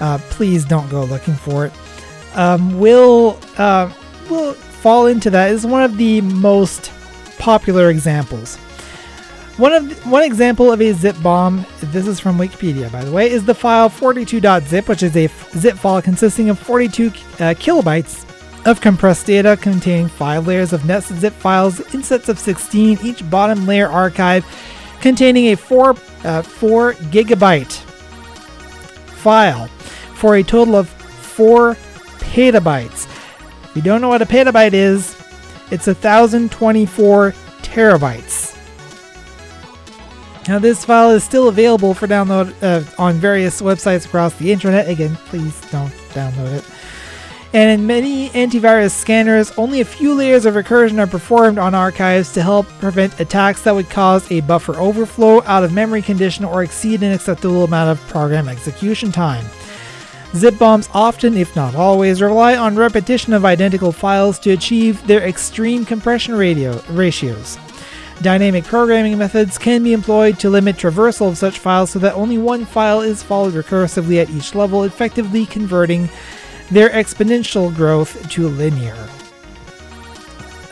Uh, 0.00 0.18
please 0.30 0.64
don't 0.64 0.88
go 0.88 1.04
looking 1.04 1.34
for 1.34 1.66
it. 1.66 1.72
Um, 2.34 2.78
will 2.78 3.38
uh, 3.58 3.92
will 4.28 4.54
fall 4.54 5.06
into 5.06 5.30
that. 5.30 5.50
Is 5.50 5.66
one 5.66 5.82
of 5.82 5.96
the 5.96 6.20
most 6.20 6.92
popular 7.38 7.90
examples. 7.90 8.56
One 9.56 9.72
of 9.72 10.06
one 10.06 10.22
example 10.22 10.72
of 10.72 10.80
a 10.80 10.92
zip 10.92 11.16
bomb, 11.22 11.66
this 11.82 12.06
is 12.06 12.18
from 12.18 12.38
Wikipedia 12.38 12.90
by 12.90 13.04
the 13.04 13.12
way, 13.12 13.30
is 13.30 13.44
the 13.44 13.54
file 13.54 13.90
42.zip, 13.90 14.88
which 14.88 15.02
is 15.02 15.16
a 15.16 15.24
f- 15.24 15.50
zip 15.52 15.76
file 15.76 16.00
consisting 16.00 16.48
of 16.48 16.58
42 16.58 17.08
uh, 17.08 17.10
kilobytes 17.54 18.24
of 18.66 18.80
compressed 18.80 19.26
data 19.26 19.58
containing 19.60 20.08
five 20.08 20.46
layers 20.46 20.72
of 20.72 20.84
nested 20.84 21.18
zip 21.18 21.32
files 21.34 21.80
in 21.94 22.02
sets 22.02 22.28
of 22.28 22.38
16, 22.38 22.98
each 23.02 23.28
bottom 23.28 23.66
layer 23.66 23.88
archive 23.88 24.46
containing 25.00 25.46
a 25.46 25.56
4 25.56 25.90
uh, 26.24 26.42
4 26.42 26.94
gigabyte 26.94 27.72
file 29.12 29.68
for 30.20 30.36
a 30.36 30.42
total 30.42 30.76
of 30.76 30.88
4 30.88 31.74
petabytes. 32.18 33.06
If 33.64 33.72
you 33.74 33.80
don't 33.80 34.02
know 34.02 34.10
what 34.10 34.20
a 34.20 34.26
petabyte 34.26 34.74
is, 34.74 35.16
it's 35.70 35.86
1024 35.86 37.32
terabytes. 37.62 38.56
Now, 40.46 40.58
this 40.58 40.84
file 40.84 41.10
is 41.10 41.24
still 41.24 41.48
available 41.48 41.94
for 41.94 42.06
download 42.06 42.54
uh, 42.62 42.84
on 43.02 43.14
various 43.14 43.62
websites 43.62 44.04
across 44.04 44.34
the 44.34 44.52
internet. 44.52 44.88
Again, 44.88 45.16
please 45.26 45.58
don't 45.70 45.92
download 46.12 46.52
it. 46.52 46.64
And 47.52 47.80
in 47.80 47.86
many 47.86 48.28
antivirus 48.30 48.90
scanners, 48.90 49.50
only 49.52 49.80
a 49.80 49.84
few 49.84 50.14
layers 50.14 50.44
of 50.44 50.54
recursion 50.54 50.98
are 50.98 51.06
performed 51.06 51.58
on 51.58 51.74
archives 51.74 52.32
to 52.34 52.42
help 52.42 52.66
prevent 52.78 53.18
attacks 53.18 53.62
that 53.62 53.74
would 53.74 53.88
cause 53.88 54.30
a 54.30 54.40
buffer 54.42 54.76
overflow, 54.76 55.42
out 55.44 55.64
of 55.64 55.72
memory 55.72 56.02
condition, 56.02 56.44
or 56.44 56.62
exceed 56.62 57.02
an 57.02 57.12
acceptable 57.12 57.64
amount 57.64 57.90
of 57.90 58.08
program 58.08 58.48
execution 58.48 59.10
time. 59.10 59.44
Zip 60.34 60.56
bombs 60.58 60.88
often, 60.94 61.36
if 61.36 61.56
not 61.56 61.74
always, 61.74 62.22
rely 62.22 62.56
on 62.56 62.76
repetition 62.76 63.32
of 63.32 63.44
identical 63.44 63.90
files 63.90 64.38
to 64.40 64.50
achieve 64.50 65.04
their 65.06 65.22
extreme 65.22 65.84
compression 65.84 66.34
radio, 66.36 66.80
ratios. 66.90 67.58
Dynamic 68.22 68.64
programming 68.64 69.18
methods 69.18 69.58
can 69.58 69.82
be 69.82 69.92
employed 69.92 70.38
to 70.38 70.50
limit 70.50 70.76
traversal 70.76 71.28
of 71.28 71.38
such 71.38 71.58
files 71.58 71.90
so 71.90 71.98
that 71.98 72.14
only 72.14 72.38
one 72.38 72.64
file 72.64 73.00
is 73.00 73.22
followed 73.22 73.54
recursively 73.54 74.22
at 74.22 74.30
each 74.30 74.54
level, 74.54 74.84
effectively 74.84 75.46
converting 75.46 76.08
their 76.70 76.90
exponential 76.90 77.74
growth 77.74 78.28
to 78.30 78.48
linear. 78.48 79.08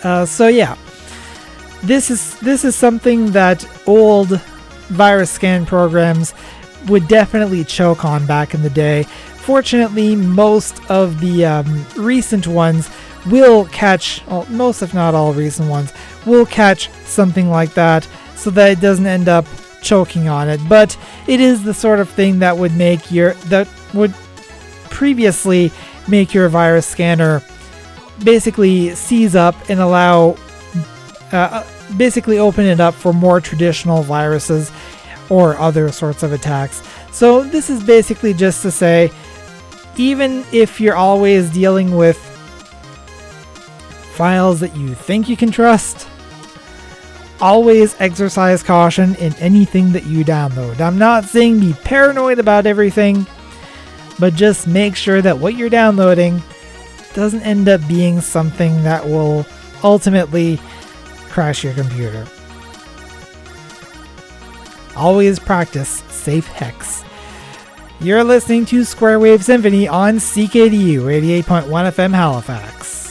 Uh, 0.04 0.24
so 0.24 0.46
yeah, 0.46 0.76
this 1.82 2.10
is 2.10 2.38
this 2.40 2.64
is 2.64 2.76
something 2.76 3.32
that 3.32 3.66
old 3.88 4.40
virus 4.88 5.30
scan 5.30 5.66
programs 5.66 6.34
would 6.86 7.08
definitely 7.08 7.64
choke 7.64 8.04
on 8.04 8.24
back 8.26 8.54
in 8.54 8.62
the 8.62 8.70
day 8.70 9.04
Fortunately, 9.48 10.14
most 10.14 10.78
of 10.90 11.20
the 11.20 11.46
um, 11.46 11.86
recent 11.96 12.46
ones 12.46 12.90
will 13.30 13.64
catch, 13.64 14.22
well, 14.26 14.44
most 14.50 14.82
if 14.82 14.92
not 14.92 15.14
all 15.14 15.32
recent 15.32 15.70
ones, 15.70 15.90
will 16.26 16.44
catch 16.44 16.90
something 17.06 17.48
like 17.48 17.72
that 17.72 18.06
so 18.36 18.50
that 18.50 18.72
it 18.72 18.80
doesn't 18.82 19.06
end 19.06 19.26
up 19.26 19.46
choking 19.80 20.28
on 20.28 20.50
it. 20.50 20.60
But 20.68 20.98
it 21.26 21.40
is 21.40 21.64
the 21.64 21.72
sort 21.72 21.98
of 21.98 22.10
thing 22.10 22.40
that 22.40 22.58
would 22.58 22.76
make 22.76 23.10
your, 23.10 23.32
that 23.48 23.66
would 23.94 24.12
previously 24.90 25.72
make 26.08 26.34
your 26.34 26.50
virus 26.50 26.86
scanner 26.86 27.42
basically 28.22 28.94
seize 28.94 29.34
up 29.34 29.54
and 29.70 29.80
allow, 29.80 30.36
uh, 31.32 31.64
basically 31.96 32.38
open 32.38 32.66
it 32.66 32.80
up 32.80 32.92
for 32.92 33.14
more 33.14 33.40
traditional 33.40 34.02
viruses 34.02 34.70
or 35.30 35.56
other 35.56 35.90
sorts 35.90 36.22
of 36.22 36.32
attacks. 36.32 36.82
So 37.12 37.42
this 37.44 37.70
is 37.70 37.82
basically 37.82 38.34
just 38.34 38.60
to 38.60 38.70
say 38.70 39.10
even 39.98 40.44
if 40.52 40.80
you're 40.80 40.96
always 40.96 41.50
dealing 41.50 41.96
with 41.96 42.16
files 44.14 44.60
that 44.60 44.76
you 44.76 44.94
think 44.94 45.28
you 45.28 45.36
can 45.36 45.50
trust, 45.50 46.08
always 47.40 47.98
exercise 48.00 48.62
caution 48.62 49.14
in 49.16 49.34
anything 49.34 49.92
that 49.92 50.06
you 50.06 50.24
download. 50.24 50.80
I'm 50.80 50.98
not 50.98 51.24
saying 51.24 51.60
be 51.60 51.72
paranoid 51.84 52.38
about 52.38 52.66
everything, 52.66 53.26
but 54.18 54.34
just 54.34 54.66
make 54.66 54.96
sure 54.96 55.22
that 55.22 55.38
what 55.38 55.56
you're 55.56 55.68
downloading 55.68 56.42
doesn't 57.14 57.42
end 57.42 57.68
up 57.68 57.86
being 57.86 58.20
something 58.20 58.82
that 58.82 59.04
will 59.04 59.46
ultimately 59.84 60.58
crash 61.28 61.62
your 61.62 61.74
computer. 61.74 62.26
Always 64.96 65.38
practice 65.38 66.02
safe 66.10 66.46
hex. 66.48 67.04
You're 68.00 68.22
listening 68.22 68.64
to 68.66 68.84
Square 68.84 69.18
Wave 69.18 69.44
Symphony 69.44 69.88
on 69.88 70.18
CKDU 70.18 71.02
88.1 71.42 71.64
FM 71.66 72.14
Halifax. 72.14 73.07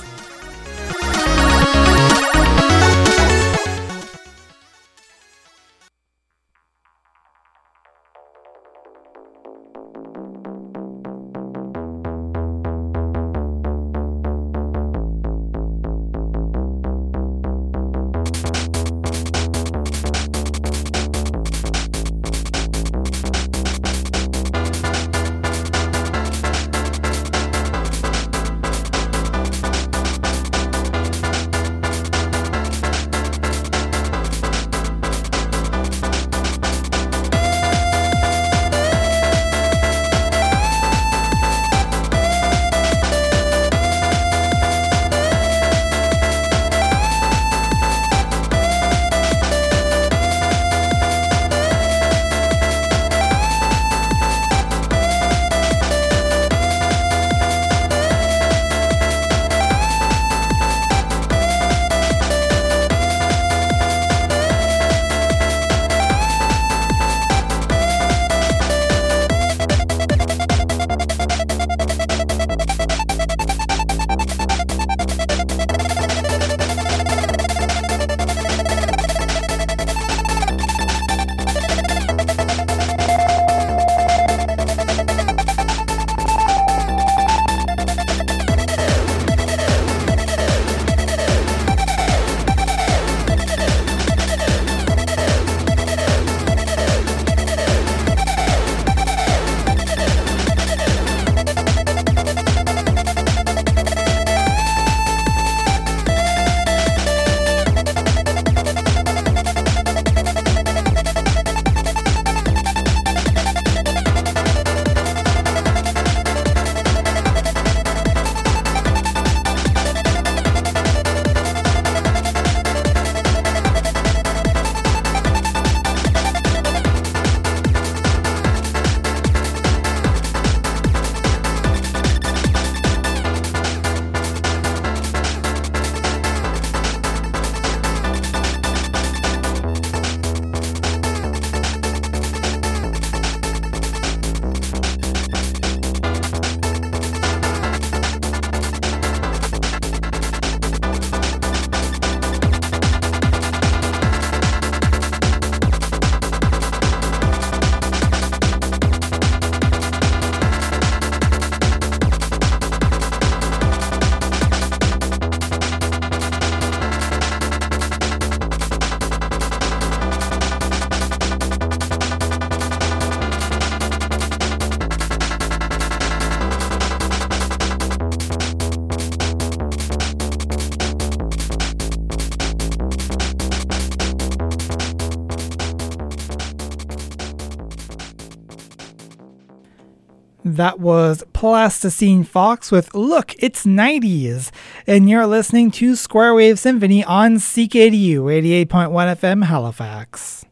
That 190.57 190.79
was 190.79 191.23
Plasticine 191.33 192.23
Fox 192.23 192.71
with 192.71 192.95
Look, 192.95 193.35
It's 193.37 193.63
90s. 193.63 194.49
And 194.87 195.07
you're 195.07 195.27
listening 195.27 195.69
to 195.71 195.95
Square 195.95 196.33
Wave 196.33 196.57
Symphony 196.57 197.03
on 197.03 197.35
CKDU 197.35 198.23
88.1 198.65 198.65
FM 198.67 199.45
Halifax. 199.45 200.45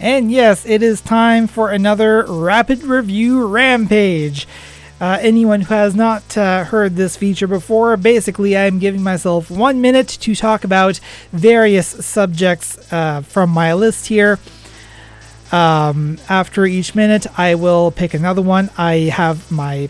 And 0.00 0.32
yes, 0.32 0.66
it 0.66 0.82
is 0.82 1.00
time 1.02 1.46
for 1.46 1.70
another 1.70 2.24
rapid 2.26 2.82
review 2.82 3.46
rampage. 3.46 4.48
Uh, 5.02 5.18
anyone 5.20 5.62
who 5.62 5.74
has 5.74 5.96
not 5.96 6.38
uh, 6.38 6.62
heard 6.62 6.94
this 6.94 7.16
feature 7.16 7.48
before, 7.48 7.96
basically, 7.96 8.56
I'm 8.56 8.78
giving 8.78 9.02
myself 9.02 9.50
one 9.50 9.80
minute 9.80 10.06
to 10.06 10.36
talk 10.36 10.62
about 10.62 11.00
various 11.32 11.88
subjects 11.88 12.78
uh, 12.92 13.22
from 13.22 13.50
my 13.50 13.74
list 13.74 14.06
here. 14.06 14.38
Um, 15.50 16.20
after 16.28 16.66
each 16.66 16.94
minute, 16.94 17.26
I 17.36 17.56
will 17.56 17.90
pick 17.90 18.14
another 18.14 18.42
one. 18.42 18.70
I 18.78 19.10
have 19.12 19.50
my. 19.50 19.88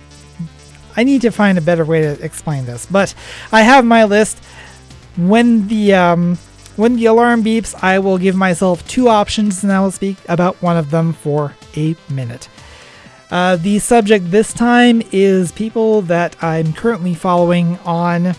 I 0.96 1.04
need 1.04 1.20
to 1.22 1.30
find 1.30 1.58
a 1.58 1.60
better 1.60 1.84
way 1.84 2.00
to 2.00 2.24
explain 2.24 2.64
this, 2.64 2.86
but 2.86 3.14
I 3.52 3.60
have 3.60 3.84
my 3.84 4.04
list. 4.04 4.38
When 5.18 5.68
the 5.68 5.92
um, 5.92 6.38
when 6.76 6.96
the 6.96 7.04
alarm 7.04 7.44
beeps, 7.44 7.74
I 7.82 7.98
will 7.98 8.16
give 8.16 8.34
myself 8.34 8.88
two 8.88 9.10
options, 9.10 9.62
and 9.62 9.70
I 9.70 9.80
will 9.80 9.90
speak 9.90 10.16
about 10.26 10.62
one 10.62 10.78
of 10.78 10.90
them 10.90 11.12
for 11.12 11.54
a 11.76 11.94
minute. 12.08 12.48
Uh, 13.32 13.56
the 13.56 13.78
subject 13.78 14.30
this 14.30 14.52
time 14.52 15.02
is 15.10 15.52
people 15.52 16.02
that 16.02 16.36
I'm 16.44 16.74
currently 16.74 17.14
following 17.14 17.78
on 17.78 18.34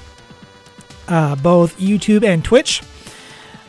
uh, 1.08 1.36
both 1.38 1.80
YouTube 1.80 2.24
and 2.24 2.46
Twitch. 2.46 2.84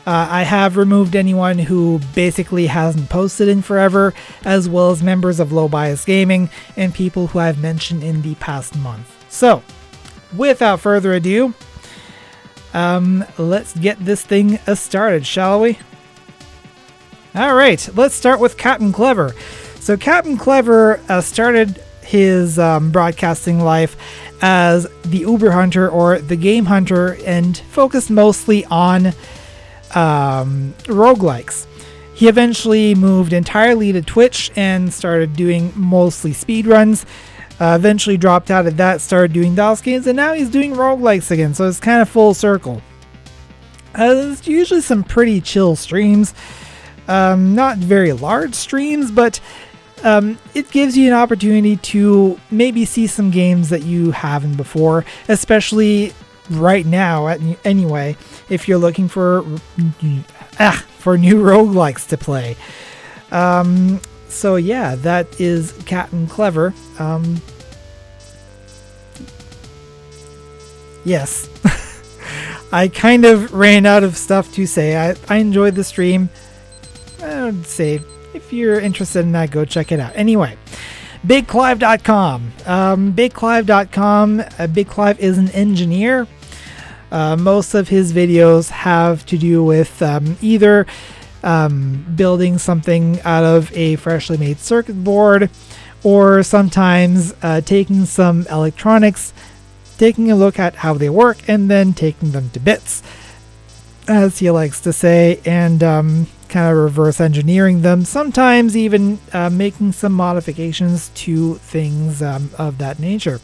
Uh, 0.05 0.27
I 0.29 0.43
have 0.43 0.77
removed 0.77 1.15
anyone 1.15 1.57
who 1.57 1.99
basically 2.13 2.67
hasn't 2.67 3.09
posted 3.09 3.47
in 3.47 3.63
forever, 3.63 4.13
as 4.43 4.69
well 4.69 4.91
as 4.91 5.01
members 5.01 5.39
of 5.39 5.51
Low 5.51 5.67
Bias 5.67 6.05
Gaming 6.05 6.47
and 6.77 6.93
people 6.93 7.25
who 7.25 7.39
I've 7.39 7.59
mentioned 7.59 8.03
in 8.03 8.21
the 8.21 8.35
past 8.35 8.77
month. 8.77 9.11
So, 9.27 9.63
without 10.37 10.79
further 10.79 11.13
ado, 11.13 11.55
um, 12.75 13.25
let's 13.39 13.75
get 13.75 13.97
this 13.97 14.23
thing 14.23 14.59
started, 14.75 15.25
shall 15.25 15.59
we? 15.59 15.79
Alright, 17.35 17.89
let's 17.95 18.13
start 18.13 18.39
with 18.39 18.59
Captain 18.59 18.93
Clever. 18.93 19.33
So 19.85 19.95
Captain 19.95 20.35
Clever 20.35 20.99
uh, 21.09 21.21
started 21.21 21.79
his 22.01 22.57
um, 22.57 22.89
broadcasting 22.89 23.59
life 23.59 23.95
as 24.41 24.87
the 25.03 25.19
Uber 25.19 25.51
Hunter 25.51 25.87
or 25.87 26.17
the 26.17 26.35
Game 26.35 26.65
Hunter 26.65 27.19
and 27.23 27.55
focused 27.55 28.09
mostly 28.09 28.65
on 28.65 29.09
um, 29.93 30.73
roguelikes. 30.85 31.67
He 32.15 32.27
eventually 32.27 32.95
moved 32.95 33.31
entirely 33.31 33.91
to 33.91 34.01
Twitch 34.01 34.51
and 34.55 34.91
started 34.91 35.35
doing 35.35 35.71
mostly 35.75 36.31
speedruns. 36.31 37.05
Uh, 37.59 37.75
eventually 37.77 38.17
dropped 38.17 38.49
out 38.49 38.65
of 38.65 38.77
that, 38.77 39.01
started 39.01 39.33
doing 39.33 39.53
DOS 39.53 39.81
games, 39.81 40.07
and 40.07 40.17
now 40.17 40.33
he's 40.33 40.49
doing 40.49 40.73
roguelikes 40.73 41.29
again, 41.29 41.53
so 41.53 41.67
it's 41.67 41.79
kind 41.79 42.01
of 42.01 42.09
full 42.09 42.33
circle. 42.33 42.81
Uh, 43.93 44.31
it's 44.31 44.47
usually 44.47 44.81
some 44.81 45.03
pretty 45.03 45.39
chill 45.41 45.75
streams. 45.75 46.33
Um, 47.07 47.53
not 47.53 47.77
very 47.77 48.13
large 48.13 48.55
streams, 48.55 49.11
but 49.11 49.39
um, 50.05 50.37
it 50.53 50.69
gives 50.69 50.95
you 50.95 51.07
an 51.07 51.13
opportunity 51.13 51.77
to 51.77 52.39
maybe 52.51 52.85
see 52.85 53.07
some 53.07 53.31
games 53.31 53.69
that 53.69 53.81
you 53.81 54.11
haven't 54.11 54.55
before, 54.55 55.03
especially 55.27 56.13
right 56.51 56.85
now. 56.85 57.25
Anyway, 57.65 58.15
if 58.47 58.67
you're 58.67 58.77
looking 58.77 59.07
for 59.07 59.43
ah, 60.59 60.85
for 60.99 61.17
new 61.17 61.35
roguelikes 61.43 62.07
to 62.09 62.17
play. 62.17 62.55
Um, 63.31 63.99
so 64.29 64.57
yeah, 64.57 64.93
that 64.93 65.41
is 65.41 65.71
Captain 65.87 66.27
Clever. 66.27 66.75
Um, 66.99 67.41
yes. 71.03 71.49
I 72.71 72.89
kind 72.89 73.25
of 73.25 73.53
ran 73.53 73.87
out 73.87 74.03
of 74.03 74.15
stuff 74.17 74.51
to 74.53 74.67
say. 74.67 74.97
I, 74.97 75.15
I 75.27 75.37
enjoyed 75.37 75.73
the 75.73 75.83
stream. 75.83 76.29
I 77.23 77.45
would 77.45 77.65
say 77.65 78.01
if 78.35 78.51
you're 78.51 78.79
interested 78.79 79.21
in 79.21 79.31
that, 79.31 79.51
go 79.51 79.65
check 79.65 79.91
it 79.91 79.99
out. 79.99 80.11
Anyway, 80.15 80.57
BigClive.com. 81.25 82.51
Um, 82.65 83.13
BigClive.com. 83.13 84.43
Uh, 84.59 84.67
Big 84.67 84.87
Clive 84.87 85.19
is 85.19 85.37
an 85.37 85.49
engineer. 85.51 86.27
Uh, 87.11 87.35
most 87.35 87.73
of 87.73 87.87
his 87.89 88.13
videos 88.13 88.69
have 88.69 89.25
to 89.27 89.37
do 89.37 89.63
with 89.63 90.01
um, 90.01 90.37
either 90.41 90.85
um, 91.43 92.05
building 92.15 92.57
something 92.57 93.21
out 93.21 93.43
of 93.43 93.71
a 93.73 93.95
freshly 93.95 94.37
made 94.37 94.59
circuit 94.59 95.03
board 95.03 95.49
or 96.03 96.43
sometimes 96.43 97.33
uh, 97.41 97.61
taking 97.61 98.05
some 98.05 98.45
electronics, 98.47 99.33
taking 99.97 100.29
a 100.29 100.35
look 100.35 100.59
at 100.59 100.75
how 100.75 100.93
they 100.93 101.09
work, 101.09 101.37
and 101.47 101.69
then 101.69 101.93
taking 101.93 102.31
them 102.31 102.49
to 102.51 102.59
bits, 102.59 103.01
as 104.07 104.37
he 104.37 104.51
likes 104.51 104.79
to 104.81 104.93
say. 104.93 105.39
And 105.45 105.81
um, 105.81 106.27
kind 106.49 106.71
of 106.71 106.77
reverse 106.77 107.19
engineering 107.19 107.81
them, 107.81 108.05
sometimes 108.05 108.75
even 108.77 109.19
uh, 109.33 109.49
making 109.49 109.91
some 109.91 110.13
modifications 110.13 111.09
to 111.09 111.55
things 111.55 112.21
um, 112.21 112.49
of 112.57 112.77
that 112.77 112.99
nature. 112.99 113.39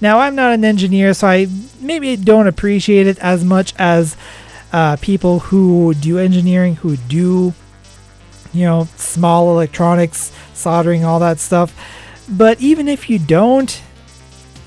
Now, 0.00 0.20
I'm 0.20 0.34
not 0.34 0.52
an 0.52 0.64
engineer, 0.64 1.12
so 1.14 1.26
I 1.26 1.48
maybe 1.80 2.16
don't 2.16 2.46
appreciate 2.46 3.06
it 3.06 3.18
as 3.18 3.44
much 3.44 3.74
as 3.78 4.16
uh, 4.72 4.96
people 4.96 5.40
who 5.40 5.94
do 5.94 6.18
engineering, 6.18 6.76
who 6.76 6.96
do, 6.96 7.52
you 8.52 8.64
know, 8.64 8.88
small 8.96 9.50
electronics, 9.50 10.30
soldering, 10.54 11.04
all 11.04 11.18
that 11.18 11.38
stuff. 11.38 11.74
But 12.28 12.60
even 12.60 12.86
if 12.88 13.10
you 13.10 13.18
don't, 13.18 13.82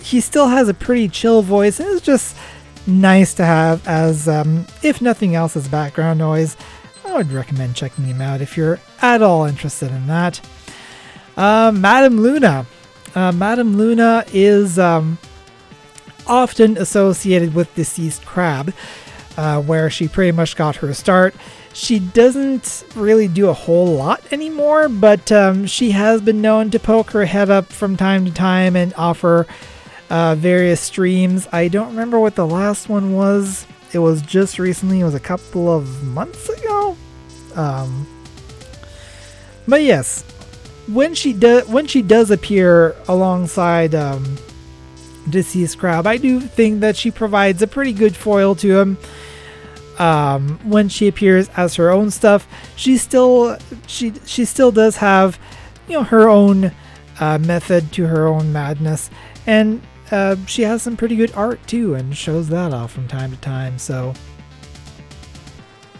he 0.01 0.19
still 0.19 0.47
has 0.47 0.67
a 0.67 0.73
pretty 0.73 1.07
chill 1.07 1.41
voice, 1.41 1.79
and 1.79 1.87
it's 1.89 2.05
just 2.05 2.35
nice 2.85 3.33
to 3.35 3.45
have 3.45 3.87
as, 3.87 4.27
um, 4.27 4.65
if 4.83 5.01
nothing 5.01 5.35
else, 5.35 5.55
as 5.55 5.67
background 5.67 6.19
noise 6.19 6.57
I 7.11 7.15
would 7.15 7.31
recommend 7.33 7.75
checking 7.75 8.05
him 8.05 8.21
out 8.21 8.39
if 8.39 8.55
you're 8.55 8.79
at 9.01 9.21
all 9.21 9.43
interested 9.43 9.91
in 9.91 10.07
that. 10.07 10.39
Uh, 11.35 11.69
Madame 11.75 12.21
Luna. 12.21 12.65
Uh, 13.13 13.33
Madame 13.33 13.75
Luna 13.75 14.23
is 14.31 14.79
um, 14.79 15.17
often 16.25 16.77
associated 16.77 17.53
with 17.53 17.75
Deceased 17.75 18.25
Crab, 18.25 18.73
uh, 19.35 19.61
where 19.61 19.89
she 19.89 20.07
pretty 20.07 20.31
much 20.31 20.55
got 20.55 20.77
her 20.77 20.93
start. 20.93 21.35
She 21.73 21.99
doesn't 21.99 22.85
really 22.95 23.27
do 23.27 23.49
a 23.49 23.53
whole 23.53 23.87
lot 23.87 24.23
anymore, 24.31 24.87
but 24.87 25.33
um, 25.33 25.65
she 25.65 25.91
has 25.91 26.21
been 26.21 26.41
known 26.41 26.71
to 26.71 26.79
poke 26.79 27.11
her 27.11 27.25
head 27.25 27.49
up 27.49 27.65
from 27.65 27.97
time 27.97 28.23
to 28.23 28.31
time 28.31 28.77
and 28.77 28.93
offer 28.93 29.47
uh, 30.09 30.35
various 30.35 30.79
streams. 30.79 31.45
I 31.51 31.67
don't 31.67 31.89
remember 31.89 32.21
what 32.21 32.35
the 32.35 32.47
last 32.47 32.87
one 32.87 33.13
was. 33.13 33.67
It 33.91 33.99
was 33.99 34.21
just 34.21 34.57
recently. 34.59 35.01
It 35.01 35.03
was 35.03 35.15
a 35.15 35.19
couple 35.19 35.69
of 35.69 36.03
months 36.03 36.47
ago. 36.47 36.95
Um, 37.55 38.07
but 39.67 39.83
yes, 39.83 40.23
when 40.87 41.13
she 41.13 41.33
does 41.33 41.67
when 41.67 41.87
she 41.87 42.01
does 42.01 42.31
appear 42.31 42.95
alongside 43.07 43.95
um, 43.95 44.37
deceased 45.29 45.77
crab, 45.79 46.07
I 46.07 46.17
do 46.17 46.39
think 46.39 46.81
that 46.81 46.95
she 46.97 47.11
provides 47.11 47.61
a 47.61 47.67
pretty 47.67 47.93
good 47.93 48.15
foil 48.15 48.55
to 48.55 48.79
him. 48.79 48.97
Um, 49.99 50.59
when 50.63 50.89
she 50.89 51.07
appears 51.07 51.49
as 51.49 51.75
her 51.75 51.91
own 51.91 52.09
stuff, 52.09 52.47
she 52.75 52.97
still 52.97 53.57
she 53.87 54.13
she 54.25 54.45
still 54.45 54.71
does 54.71 54.97
have 54.97 55.39
you 55.87 55.93
know 55.93 56.03
her 56.03 56.27
own 56.27 56.71
uh, 57.19 57.37
method 57.37 57.91
to 57.93 58.07
her 58.07 58.27
own 58.27 58.51
madness, 58.51 59.09
and 59.45 59.81
uh, 60.11 60.35
she 60.47 60.63
has 60.63 60.81
some 60.81 60.97
pretty 60.97 61.15
good 61.15 61.31
art 61.35 61.65
too, 61.67 61.95
and 61.95 62.15
shows 62.15 62.49
that 62.49 62.73
off 62.73 62.91
from 62.91 63.07
time 63.07 63.31
to 63.31 63.37
time. 63.37 63.77
So, 63.77 64.13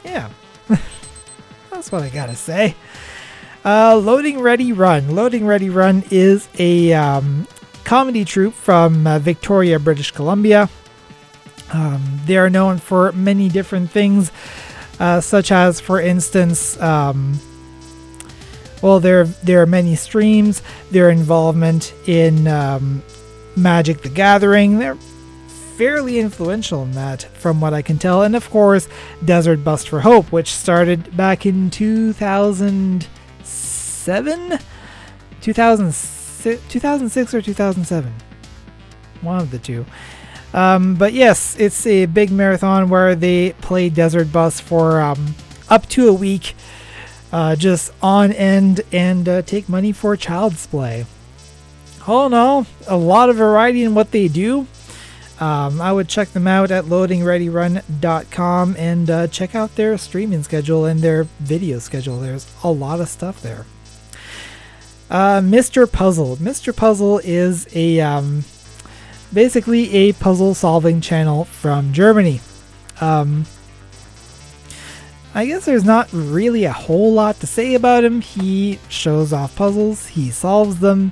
yeah, 0.04 0.30
that's 1.82 1.91
what 1.91 2.03
I 2.03 2.09
gotta 2.09 2.36
say. 2.36 2.75
Uh, 3.65 3.95
Loading 3.95 4.39
Ready 4.39 4.71
Run. 4.71 5.15
Loading 5.15 5.47
Ready 5.47 5.71
Run 5.71 6.03
is 6.11 6.47
a 6.59 6.93
um, 6.93 7.47
comedy 7.86 8.23
troupe 8.23 8.53
from 8.53 9.07
uh, 9.07 9.17
Victoria, 9.17 9.79
British 9.79 10.11
Columbia. 10.11 10.69
Um, 11.73 12.21
they 12.25 12.38
are 12.38 12.51
known 12.51 12.77
for 12.77 13.11
many 13.13 13.49
different 13.49 13.89
things, 13.89 14.32
uh, 14.99 15.21
such 15.21 15.51
as, 15.51 15.79
for 15.79 15.99
instance, 15.99 16.79
um, 16.79 17.39
well, 18.84 18.99
there 18.99 19.23
there 19.25 19.63
are 19.63 19.67
many 19.67 19.95
streams. 19.95 20.61
Their 20.91 21.09
involvement 21.09 21.95
in 22.05 22.47
um, 22.47 23.01
Magic 23.55 24.03
the 24.03 24.09
Gathering. 24.09 24.77
They're 24.77 24.99
fairly 25.82 26.19
influential 26.19 26.84
in 26.84 26.91
that, 26.91 27.23
from 27.23 27.59
what 27.59 27.73
I 27.73 27.82
can 27.82 27.97
tell. 27.97 28.21
And 28.21 28.36
of 28.36 28.47
course, 28.51 28.88
Desert 29.25 29.63
Bus 29.63 29.84
for 29.84 30.01
Hope, 30.01 30.32
which 30.32 30.53
started 30.53 31.17
back 31.17 31.47
in 31.47 31.71
2007? 31.71 34.59
2006, 35.41 36.61
2006 36.69 37.34
or 37.34 37.41
2007? 37.41 38.13
One 39.21 39.39
of 39.39 39.49
the 39.49 39.57
two. 39.57 39.88
Um, 40.53 40.93
but 40.93 41.13
yes, 41.13 41.55
it's 41.57 41.88
a 41.88 42.05
big 42.05 42.29
marathon 42.29 42.88
where 42.88 43.15
they 43.15 43.53
play 43.53 43.89
Desert 43.89 44.32
Bus 44.32 44.59
for 44.59 45.01
um, 45.01 45.34
up 45.67 45.89
to 45.89 46.07
a 46.07 46.13
week, 46.13 46.53
uh, 47.32 47.55
just 47.55 47.91
on 48.03 48.32
end, 48.32 48.82
and 48.91 49.27
uh, 49.27 49.41
take 49.41 49.67
money 49.67 49.91
for 49.91 50.15
child's 50.15 50.67
play. 50.67 51.07
All 52.05 52.27
in 52.27 52.36
all, 52.36 52.67
a 52.86 52.97
lot 52.97 53.32
of 53.32 53.38
variety 53.38 53.84
in 53.84 53.95
what 53.95 54.11
they 54.11 54.27
do. 54.27 54.67
Um, 55.42 55.82
I 55.82 55.92
would 55.92 56.08
check 56.08 56.30
them 56.34 56.46
out 56.46 56.70
at 56.70 56.86
loadingreadyrun.com 56.86 58.76
and 58.78 59.10
uh, 59.10 59.26
check 59.26 59.56
out 59.56 59.76
their 59.76 59.98
streaming 59.98 60.44
schedule 60.44 60.86
and 60.86 61.00
their 61.00 61.24
video 61.39 61.80
schedule. 61.80 62.20
There's 62.20 62.46
a 62.64 62.70
lot 62.70 63.02
of 63.02 63.10
stuff 63.10 63.42
there. 63.42 63.66
Uh, 65.10 65.42
Mr. 65.42 65.92
Puzzle. 65.92 66.38
Mr. 66.38 66.76
Puzzle 66.76 67.22
is 67.24 67.68
a 67.74 68.00
um, 68.02 68.46
basically 69.34 69.92
a 69.96 70.14
puzzle 70.14 70.54
solving 70.54 71.02
channel 71.02 71.46
from 71.46 71.92
Germany. 71.92 72.39
Um, 73.02 73.48
I 75.34 75.48
guess 75.48 75.66
there's 75.66 75.84
not 75.84 76.08
really 76.14 76.66
a 76.66 76.72
whole 76.72 77.14
lot 77.14 77.39
to 77.39 77.48
say 77.48 77.74
about 77.74 78.04
him. 78.04 78.22
He 78.22 78.78
shows 78.89 79.34
off 79.34 79.56
puzzles, 79.56 80.06
he 80.06 80.30
solves 80.30 80.80
them, 80.80 81.12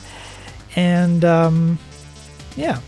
and 0.75 1.25
um, 1.25 1.79
yeah 2.55 2.79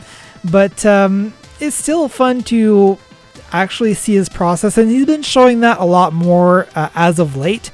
but 0.43 0.85
um, 0.85 1.33
it's 1.59 1.75
still 1.75 2.07
fun 2.07 2.41
to 2.43 2.97
actually 3.51 3.93
see 3.93 4.13
his 4.13 4.29
process, 4.29 4.77
and 4.77 4.89
he's 4.89 5.05
been 5.05 5.23
showing 5.23 5.59
that 5.61 5.79
a 5.79 5.85
lot 5.85 6.13
more 6.13 6.67
uh, 6.75 6.89
as 6.95 7.19
of 7.19 7.35
late, 7.35 7.71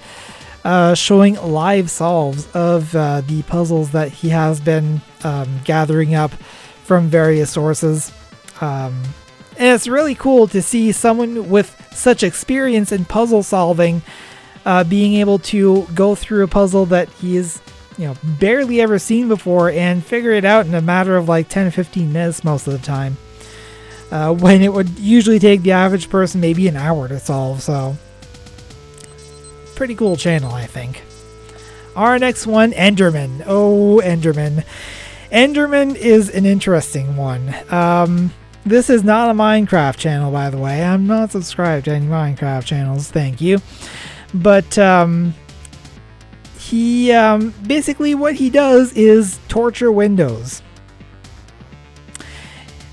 uh, 0.64 0.94
showing 0.96 1.36
live 1.36 1.90
solves 1.90 2.50
of 2.54 2.96
uh, 2.96 3.22
the 3.22 3.44
puzzles 3.44 3.92
that 3.92 4.12
he 4.12 4.30
has 4.30 4.60
been 4.60 5.02
um, 5.24 5.60
gathering 5.64 6.16
up 6.16 6.32
from 6.84 7.08
various 7.08 7.52
sources. 7.52 8.12
Um, 8.60 9.04
and 9.58 9.74
it's 9.74 9.88
really 9.88 10.16
cool 10.16 10.48
to 10.48 10.62
see 10.62 10.92
someone 10.92 11.50
with 11.50 11.76
such 11.92 12.24
experience 12.24 12.92
in 12.92 13.06
puzzle 13.06 13.44
solving 13.44 14.02
uh, 14.66 14.84
being 14.84 15.16
able 15.16 15.40
to 15.40 15.88
go 15.96 16.14
through 16.14 16.44
a 16.44 16.48
puzzle 16.48 16.86
that 16.88 17.10
he 17.10 17.38
is 17.38 17.62
you 17.98 18.06
know, 18.06 18.16
barely 18.40 18.80
ever 18.82 19.00
seen 19.00 19.28
before 19.28 19.70
and 19.72 20.06
figure 20.06 20.32
it 20.32 20.46
out 20.46 20.66
in 20.66 20.76
a 20.76 20.82
matter 20.82 21.18
of 21.18 21.28
like 21.28 21.50
10 21.50 21.66
to 21.66 21.72
15 21.72 22.14
minutes 22.14 22.44
most 22.44 22.68
of 22.68 22.74
the 22.74 22.80
time. 22.80 23.18
Uh, 24.12 24.34
when 24.34 24.62
it 24.62 24.72
would 24.72 24.98
usually 25.00 25.40
take 25.40 25.64
the 25.64 25.72
average 25.72 26.10
person 26.10 26.40
maybe 26.40 26.68
an 26.68 26.78
hour 26.78 27.08
to 27.08 27.20
solve, 27.20 27.62
so. 27.62 27.98
Pretty 29.76 29.96
cool 29.96 30.16
channel, 30.16 30.54
I 30.54 30.66
think. 30.66 31.04
Our 31.96 32.18
next 32.20 32.48
one, 32.48 32.72
Enderman. 32.72 33.44
Oh, 33.46 34.00
Enderman. 34.04 34.64
Enderman 35.32 35.96
is 35.96 36.30
an 36.30 36.46
interesting 36.46 37.18
one. 37.18 37.54
Um, 37.70 38.32
this 38.66 38.90
is 38.90 39.04
not 39.04 39.30
a 39.30 39.34
Minecraft 39.34 39.98
channel, 39.98 40.32
by 40.32 40.50
the 40.50 40.58
way. 40.58 40.84
I'm 40.84 41.06
not 41.06 41.32
subscribed 41.32 41.86
to 41.86 41.92
any 41.92 42.06
Minecraft 42.06 42.66
channels, 42.66 43.10
thank 43.10 43.42
you. 43.42 43.60
But, 44.34 44.78
um, 44.78 45.34
he 46.70 47.14
um, 47.14 47.54
basically 47.66 48.14
what 48.14 48.36
he 48.36 48.50
does 48.50 48.92
is 48.94 49.40
torture 49.48 49.92
Windows. 49.92 50.62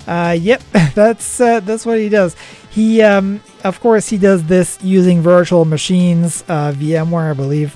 Uh, 0.07 0.37
yep, 0.39 0.61
that's 0.95 1.41
uh, 1.41 1.59
that's 1.59 1.85
what 1.85 1.97
he 1.97 2.07
does. 2.07 2.35
He, 2.69 3.01
um, 3.01 3.41
of 3.63 3.79
course, 3.81 4.07
he 4.07 4.17
does 4.17 4.45
this 4.45 4.77
using 4.81 5.21
virtual 5.21 5.65
machines, 5.65 6.43
uh, 6.47 6.73
VMware, 6.73 7.31
I 7.31 7.33
believe. 7.33 7.75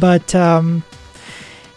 But 0.00 0.34
um, 0.34 0.82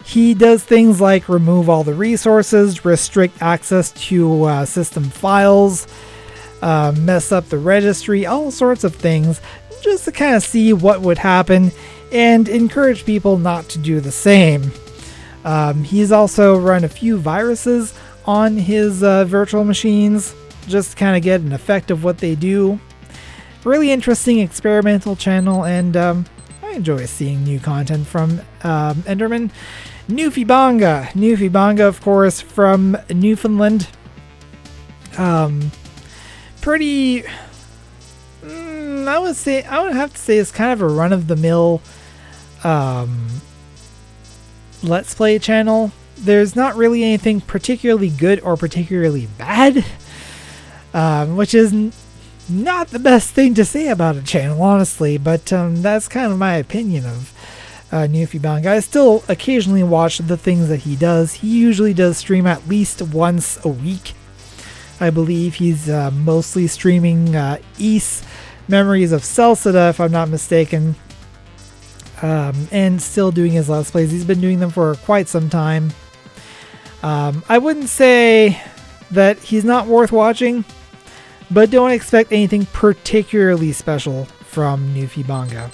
he 0.04 0.34
does 0.34 0.64
things 0.64 1.00
like 1.00 1.28
remove 1.28 1.68
all 1.68 1.84
the 1.84 1.94
resources, 1.94 2.84
restrict 2.84 3.40
access 3.42 3.92
to 4.08 4.44
uh, 4.44 4.64
system 4.64 5.04
files, 5.04 5.86
uh, 6.62 6.94
mess 6.98 7.32
up 7.32 7.48
the 7.48 7.58
registry, 7.58 8.26
all 8.26 8.50
sorts 8.50 8.84
of 8.84 8.94
things, 8.94 9.40
just 9.82 10.04
to 10.06 10.12
kind 10.12 10.34
of 10.34 10.42
see 10.42 10.72
what 10.72 11.02
would 11.02 11.18
happen 11.18 11.72
and 12.12 12.48
encourage 12.48 13.04
people 13.04 13.38
not 13.38 13.68
to 13.70 13.78
do 13.78 14.00
the 14.00 14.12
same. 14.12 14.72
Um, 15.44 15.84
he's 15.84 16.12
also 16.12 16.58
run 16.58 16.84
a 16.84 16.88
few 16.88 17.18
viruses 17.18 17.94
on 18.26 18.56
his 18.56 19.02
uh, 19.02 19.24
virtual 19.24 19.64
machines 19.64 20.34
just 20.66 20.90
to 20.90 20.96
kind 20.96 21.16
of 21.16 21.22
get 21.22 21.40
an 21.40 21.52
effect 21.52 21.90
of 21.90 22.04
what 22.04 22.18
they 22.18 22.34
do. 22.34 22.78
Really 23.64 23.90
interesting 23.90 24.38
experimental 24.38 25.16
channel, 25.16 25.64
and 25.64 25.96
um, 25.96 26.26
I 26.62 26.72
enjoy 26.72 27.06
seeing 27.06 27.44
new 27.44 27.58
content 27.58 28.06
from 28.06 28.40
um, 28.62 28.96
Enderman. 29.02 29.50
Newfie 30.08 30.46
Bonga, 31.52 31.86
of 31.86 32.00
course, 32.00 32.40
from 32.40 32.96
Newfoundland. 33.10 33.88
Um, 35.18 35.70
pretty. 36.60 37.24
Mm, 38.42 39.08
I 39.08 39.18
would 39.18 39.36
say 39.36 39.64
I 39.64 39.82
would 39.82 39.92
have 39.92 40.12
to 40.12 40.18
say 40.18 40.38
it's 40.38 40.52
kind 40.52 40.72
of 40.72 40.80
a 40.80 40.88
run 40.88 41.12
of 41.12 41.26
the 41.26 41.36
mill 41.36 41.82
um, 42.64 43.40
Let's 44.82 45.14
Play 45.14 45.38
channel, 45.38 45.92
there's 46.16 46.56
not 46.56 46.76
really 46.76 47.02
anything 47.02 47.40
particularly 47.40 48.10
good 48.10 48.40
or 48.40 48.56
particularly 48.56 49.28
bad, 49.38 49.84
um, 50.94 51.36
which 51.36 51.54
is 51.54 51.72
n- 51.72 51.92
not 52.48 52.88
the 52.88 52.98
best 52.98 53.30
thing 53.30 53.54
to 53.54 53.64
say 53.64 53.88
about 53.88 54.16
a 54.16 54.22
channel, 54.22 54.62
honestly, 54.62 55.18
but 55.18 55.52
um, 55.52 55.82
that's 55.82 56.08
kind 56.08 56.32
of 56.32 56.38
my 56.38 56.54
opinion 56.54 57.06
of 57.06 57.32
uh, 57.90 57.96
Newfie 58.06 58.40
Bonga. 58.40 58.70
I 58.70 58.80
still 58.80 59.24
occasionally 59.28 59.82
watch 59.82 60.18
the 60.18 60.36
things 60.36 60.68
that 60.68 60.78
he 60.78 60.96
does. 60.96 61.34
He 61.34 61.58
usually 61.58 61.94
does 61.94 62.18
stream 62.18 62.46
at 62.46 62.68
least 62.68 63.02
once 63.02 63.64
a 63.64 63.68
week. 63.68 64.12
I 65.00 65.10
believe 65.10 65.54
he's 65.54 65.88
uh, 65.88 66.10
mostly 66.10 66.66
streaming 66.66 67.34
uh, 67.36 67.58
Ys 67.78 68.22
Memories 68.66 69.12
of 69.12 69.22
Celceta, 69.22 69.90
if 69.90 70.00
I'm 70.00 70.12
not 70.12 70.28
mistaken 70.28 70.96
um, 72.22 72.68
and 72.70 73.00
still 73.00 73.30
doing 73.30 73.52
his 73.52 73.68
Let's 73.68 73.90
Plays. 73.90 74.10
He's 74.10 74.24
been 74.24 74.40
doing 74.40 74.60
them 74.60 74.70
for 74.70 74.94
quite 74.96 75.28
some 75.28 75.48
time. 75.48 75.92
Um, 77.02 77.44
I 77.48 77.58
wouldn't 77.58 77.88
say 77.88 78.60
that 79.10 79.38
he's 79.38 79.64
not 79.64 79.86
worth 79.86 80.12
watching, 80.12 80.64
but 81.50 81.70
don't 81.70 81.92
expect 81.92 82.32
anything 82.32 82.66
particularly 82.66 83.72
special 83.72 84.24
from 84.24 84.94
Newfie 84.94 85.26
Bonga. 85.26 85.70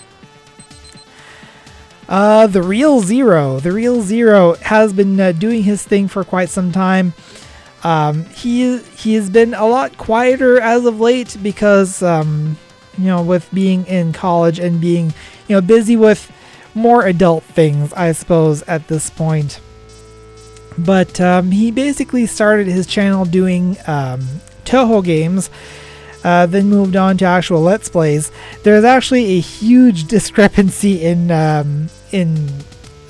Uh, 2.09 2.47
the 2.47 2.63
Real 2.63 3.01
Zero. 3.01 3.61
The 3.61 3.73
Real 3.73 4.03
Zero 4.03 4.55
has 4.55 4.93
been 4.93 5.19
uh, 5.19 5.33
doing 5.33 5.63
his 5.63 5.83
thing 5.83 6.09
for 6.09 6.23
quite 6.23 6.51
some 6.51 6.71
time. 6.71 7.15
Um, 7.83 8.25
he 8.27 8.79
he 8.79 9.15
has 9.15 9.29
been 9.31 9.55
a 9.55 9.67
lot 9.67 9.97
quieter 9.99 10.61
as 10.61 10.85
of 10.87 11.01
late 11.01 11.37
because 11.43 12.03
um, 12.03 12.57
you 12.99 13.05
know 13.05 13.23
with 13.23 13.49
being 13.53 13.87
in 13.87 14.13
college 14.13 14.59
and 14.59 14.81
being 14.81 15.13
you 15.49 15.57
know 15.57 15.61
busy 15.61 15.97
with 15.97 16.31
more 16.75 17.07
adult 17.07 17.45
things, 17.45 17.93
I 17.93 18.13
suppose, 18.13 18.63
at 18.63 18.89
this 18.89 19.11
point. 19.11 19.61
But 20.77 21.21
um, 21.21 21.51
he 21.51 21.71
basically 21.71 22.27
started 22.27 22.67
his 22.67 22.87
channel 22.87 23.25
doing 23.25 23.77
um, 23.87 24.27
Touhou 24.65 25.05
games, 25.05 25.51
uh, 26.25 26.47
then 26.47 26.69
moved 26.69 26.97
on 26.97 27.17
to 27.19 27.25
actual 27.25 27.61
Let's 27.61 27.89
Plays. 27.89 28.33
There's 28.63 28.85
actually 28.85 29.37
a 29.37 29.41
huge 29.41 30.05
discrepancy 30.09 31.05
in 31.05 31.31
um, 31.31 31.89
in 32.11 32.49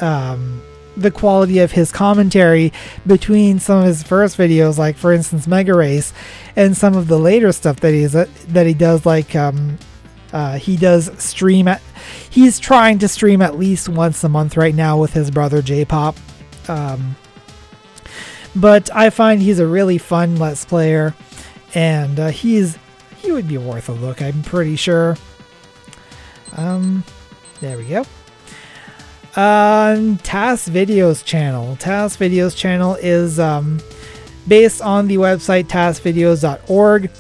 um, 0.01 0.63
the 0.97 1.11
quality 1.11 1.59
of 1.61 1.73
his 1.73 1.91
commentary 1.91 2.73
between 3.07 3.59
some 3.59 3.81
of 3.81 3.87
his 3.87 4.03
first 4.03 4.37
videos, 4.37 4.79
like 4.79 4.97
for 4.97 5.13
instance 5.13 5.47
Mega 5.47 5.75
Race, 5.75 6.13
and 6.57 6.77
some 6.77 6.95
of 6.97 7.09
the 7.09 7.19
later 7.19 7.53
stuff 7.53 7.81
that 7.81 7.95
he's 7.95 8.15
uh, 8.15 8.27
that 8.49 8.67
he 8.67 8.75
does, 8.75 9.07
like 9.07 9.35
um, 9.35 9.79
uh, 10.35 10.59
he 10.59 10.77
does 10.77 11.11
stream 11.23 11.69
at. 11.69 11.81
He's 12.29 12.59
trying 12.59 12.99
to 12.99 13.09
stream 13.09 13.41
at 13.41 13.57
least 13.57 13.89
once 13.89 14.25
a 14.25 14.29
month 14.29 14.57
right 14.57 14.75
now 14.75 14.99
with 14.99 15.13
his 15.13 15.31
brother 15.31 15.63
J-Pop. 15.63 16.17
Um, 16.69 17.15
but 18.57 18.95
I 18.95 19.11
find 19.11 19.41
he's 19.41 19.61
a 19.61 19.67
really 19.67 19.97
fun 19.97 20.37
Let's 20.37 20.65
Player, 20.65 21.15
and 21.75 22.19
uh, 22.19 22.29
he's 22.29 22.77
he 23.23 23.31
would 23.31 23.47
be 23.47 23.59
worth 23.59 23.89
a 23.89 23.93
look. 23.93 24.21
I'm 24.21 24.43
pretty 24.43 24.77
sure. 24.77 25.17
Um, 26.57 27.05
there 27.61 27.79
we 27.79 27.85
go. 27.85 28.01
Um, 29.37 30.19
TAS 30.19 30.69
Videos 30.69 31.25
channel. 31.25 31.77
TAS 31.77 32.17
Videos 32.17 32.57
channel 32.57 32.97
is 32.97 33.39
um, 33.39 33.81
based 34.47 34.83
on 34.83 35.07
the 35.07 35.17
website 35.17 35.65
tasvideos.org. 35.65 37.11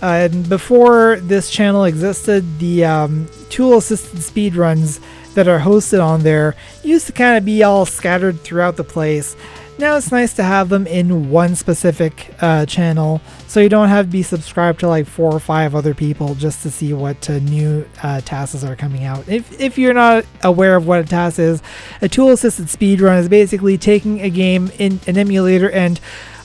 Uh, 0.00 0.28
before 0.28 1.16
this 1.20 1.50
channel 1.50 1.84
existed, 1.84 2.44
the 2.58 2.84
um, 2.84 3.28
tool 3.50 3.78
assisted 3.78 4.20
speedruns 4.20 5.00
that 5.34 5.48
are 5.48 5.60
hosted 5.60 6.02
on 6.02 6.22
there 6.22 6.54
used 6.82 7.06
to 7.06 7.12
kind 7.12 7.36
of 7.36 7.44
be 7.44 7.62
all 7.62 7.86
scattered 7.86 8.40
throughout 8.40 8.76
the 8.76 8.84
place. 8.84 9.36
Now 9.78 9.96
it's 9.96 10.10
nice 10.10 10.34
to 10.34 10.42
have 10.42 10.70
them 10.70 10.88
in 10.88 11.30
one 11.30 11.54
specific 11.54 12.34
uh, 12.40 12.66
channel 12.66 13.20
so 13.46 13.60
you 13.60 13.68
don't 13.68 13.88
have 13.88 14.06
to 14.06 14.10
be 14.10 14.24
subscribed 14.24 14.80
to 14.80 14.88
like 14.88 15.06
four 15.06 15.32
or 15.32 15.38
five 15.38 15.76
other 15.76 15.94
people 15.94 16.34
just 16.34 16.62
to 16.62 16.70
see 16.70 16.92
what 16.92 17.30
uh, 17.30 17.38
new 17.38 17.88
uh, 18.02 18.20
tasks 18.22 18.64
are 18.64 18.74
coming 18.74 19.04
out. 19.04 19.28
If, 19.28 19.60
if 19.60 19.78
you're 19.78 19.94
not 19.94 20.24
aware 20.42 20.74
of 20.74 20.88
what 20.88 21.00
a 21.00 21.04
task 21.04 21.38
is, 21.38 21.62
a 22.02 22.08
tool 22.08 22.30
assisted 22.30 22.66
speedrun 22.66 23.20
is 23.20 23.28
basically 23.28 23.78
taking 23.78 24.20
a 24.20 24.30
game 24.30 24.72
in 24.78 24.98
an 25.06 25.16
emulator 25.16 25.70
and 25.70 26.00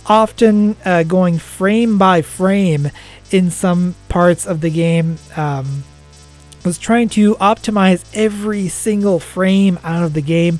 often 0.05 0.75
uh, 0.85 1.01
going 1.01 1.39
frame 1.39 1.97
by 1.97 2.21
frame 2.21 2.91
in 3.33 3.49
some 3.49 3.95
parts 4.09 4.45
of 4.45 4.61
the 4.61 4.69
game. 4.69 5.17
Um, 5.35 5.83
was 6.63 6.77
trying 6.77 7.09
to 7.09 7.35
optimize 7.35 8.03
every 8.13 8.67
single 8.67 9.19
frame 9.19 9.79
out 9.83 10.03
of 10.03 10.13
the 10.13 10.21
game. 10.21 10.59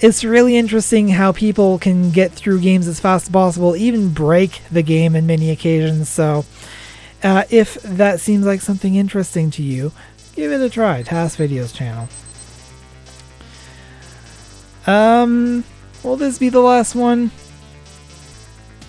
It's 0.00 0.24
really 0.24 0.56
interesting 0.56 1.08
how 1.08 1.32
people 1.32 1.78
can 1.78 2.10
get 2.10 2.32
through 2.32 2.60
games 2.60 2.86
as 2.86 3.00
fast 3.00 3.26
as 3.26 3.32
possible, 3.32 3.74
even 3.76 4.12
break 4.12 4.60
the 4.70 4.82
game 4.82 5.16
in 5.16 5.26
many 5.26 5.50
occasions. 5.50 6.08
So, 6.08 6.44
uh, 7.22 7.44
if 7.48 7.74
that 7.82 8.20
seems 8.20 8.44
like 8.44 8.60
something 8.60 8.94
interesting 8.94 9.50
to 9.52 9.62
you, 9.62 9.92
give 10.34 10.52
it 10.52 10.60
a 10.60 10.68
try. 10.68 11.02
TAS 11.02 11.36
Videos 11.36 11.74
channel. 11.74 12.08
Um, 14.86 15.64
will 16.02 16.16
this 16.16 16.38
be 16.38 16.50
the 16.50 16.60
last 16.60 16.94
one? 16.94 17.30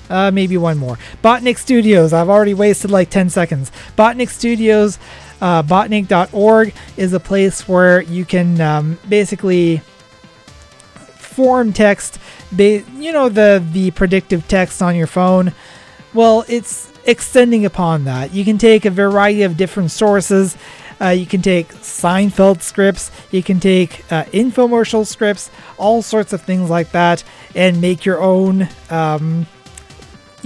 Uh, 0.10 0.32
maybe 0.32 0.58
one 0.58 0.78
more. 0.78 0.98
Botnik 1.24 1.58
Studios. 1.58 2.14
I've 2.14 2.30
already 2.30 2.54
wasted 2.54 2.92
like 2.92 3.10
10 3.10 3.30
seconds. 3.30 3.72
Botnik 3.98 4.30
Studios, 4.30 5.00
uh, 5.42 5.64
botnik.org 5.64 6.74
is 6.98 7.14
a 7.14 7.20
place 7.20 7.68
where 7.68 8.02
you 8.02 8.26
can 8.26 8.62
um, 8.62 9.00
basically 9.10 9.82
form 11.36 11.74
text, 11.74 12.20
ba- 12.52 12.84
you 12.98 13.12
know, 13.12 13.30
the, 13.30 13.64
the 13.72 13.92
predictive 13.92 14.48
text 14.48 14.82
on 14.82 14.96
your 14.96 15.08
phone. 15.08 15.54
Well, 16.14 16.46
it's 16.48 16.92
extending 17.06 17.66
upon 17.66 18.06
that. 18.06 18.34
You 18.34 18.46
can 18.46 18.58
take 18.58 18.86
a 18.86 18.90
variety 18.90 19.44
of 19.44 19.58
different 19.58 19.92
sources. 19.92 20.56
Uh, 21.00 21.10
you 21.10 21.26
can 21.26 21.42
take 21.42 21.68
Seinfeld 21.76 22.62
scripts, 22.62 23.12
you 23.30 23.44
can 23.44 23.60
take 23.60 24.10
uh, 24.14 24.24
infomercial 24.26 25.06
scripts, 25.06 25.52
all 25.78 26.02
sorts 26.02 26.32
of 26.32 26.42
things 26.42 26.70
like 26.70 26.92
that, 26.92 27.22
and 27.54 27.82
make 27.82 28.06
your 28.06 28.22
own 28.22 28.70
um, 28.90 29.46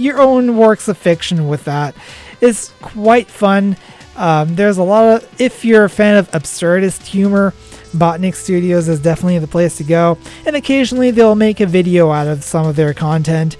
your 0.00 0.20
own 0.20 0.56
works 0.56 0.88
of 0.88 0.98
fiction 0.98 1.48
with 1.48 1.64
that. 1.64 1.94
It's 2.40 2.70
quite 2.80 3.28
fun. 3.28 3.76
Um, 4.16 4.54
there's 4.56 4.78
a 4.78 4.82
lot 4.82 5.22
of 5.22 5.40
if 5.40 5.64
you're 5.64 5.84
a 5.84 5.90
fan 5.90 6.16
of 6.16 6.30
absurdist 6.32 7.06
humor, 7.06 7.54
Botnik 7.92 8.34
Studios 8.34 8.88
is 8.88 9.00
definitely 9.00 9.38
the 9.38 9.46
place 9.46 9.76
to 9.78 9.84
go. 9.84 10.18
And 10.46 10.56
occasionally 10.56 11.10
they'll 11.10 11.34
make 11.34 11.60
a 11.60 11.66
video 11.66 12.10
out 12.10 12.26
of 12.26 12.44
some 12.44 12.66
of 12.66 12.76
their 12.76 12.94
content, 12.94 13.56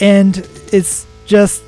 and 0.00 0.38
it's 0.72 1.06
just 1.26 1.62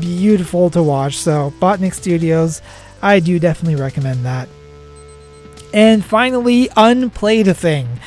beautiful 0.00 0.70
to 0.70 0.82
watch. 0.82 1.18
So 1.18 1.52
Botnik 1.60 1.94
Studios 1.94 2.60
I 3.04 3.20
do 3.20 3.38
definitely 3.38 3.76
recommend 3.76 4.24
that. 4.24 4.48
And 5.74 6.02
finally, 6.02 6.70
Unplayed 6.74 7.48
a 7.48 7.54
Thing. 7.54 8.00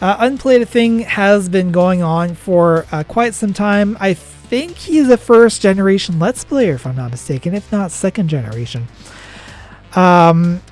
Uh, 0.00 0.16
Unplayed 0.20 0.62
a 0.62 0.66
Thing 0.66 1.00
has 1.00 1.50
been 1.50 1.70
going 1.70 2.02
on 2.02 2.34
for 2.34 2.86
uh, 2.90 3.04
quite 3.04 3.34
some 3.34 3.52
time. 3.52 3.98
I 4.00 4.14
think 4.48 4.76
he's 4.76 5.10
a 5.10 5.18
first 5.18 5.60
generation 5.60 6.18
Let's 6.18 6.42
Player, 6.42 6.74
if 6.74 6.86
I'm 6.86 6.96
not 6.96 7.10
mistaken, 7.10 7.54
if 7.54 7.70
not 7.70 7.90
second 7.90 8.28
generation. 8.28 8.88
Um, 9.94 10.62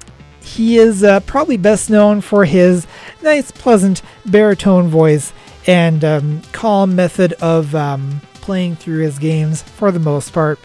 he 0.41 0.79
is 0.79 1.05
uh, 1.05 1.21
probably 1.21 1.59
best 1.59 1.91
known 1.91 2.23
for 2.23 2.47
his 2.47 2.87
nice, 3.23 3.51
pleasant 3.51 4.01
baritone 4.25 4.89
voice 4.89 5.33
and 5.67 6.05
um, 6.05 6.43
calm 6.53 6.97
method 6.97 7.35
of 7.35 7.75
um, 7.75 8.21
playing 8.35 8.77
through 8.77 9.01
his 9.01 9.19
games 9.19 9.63
for 9.63 9.91
the 9.91 9.99
most 9.99 10.33
part. 10.33 10.59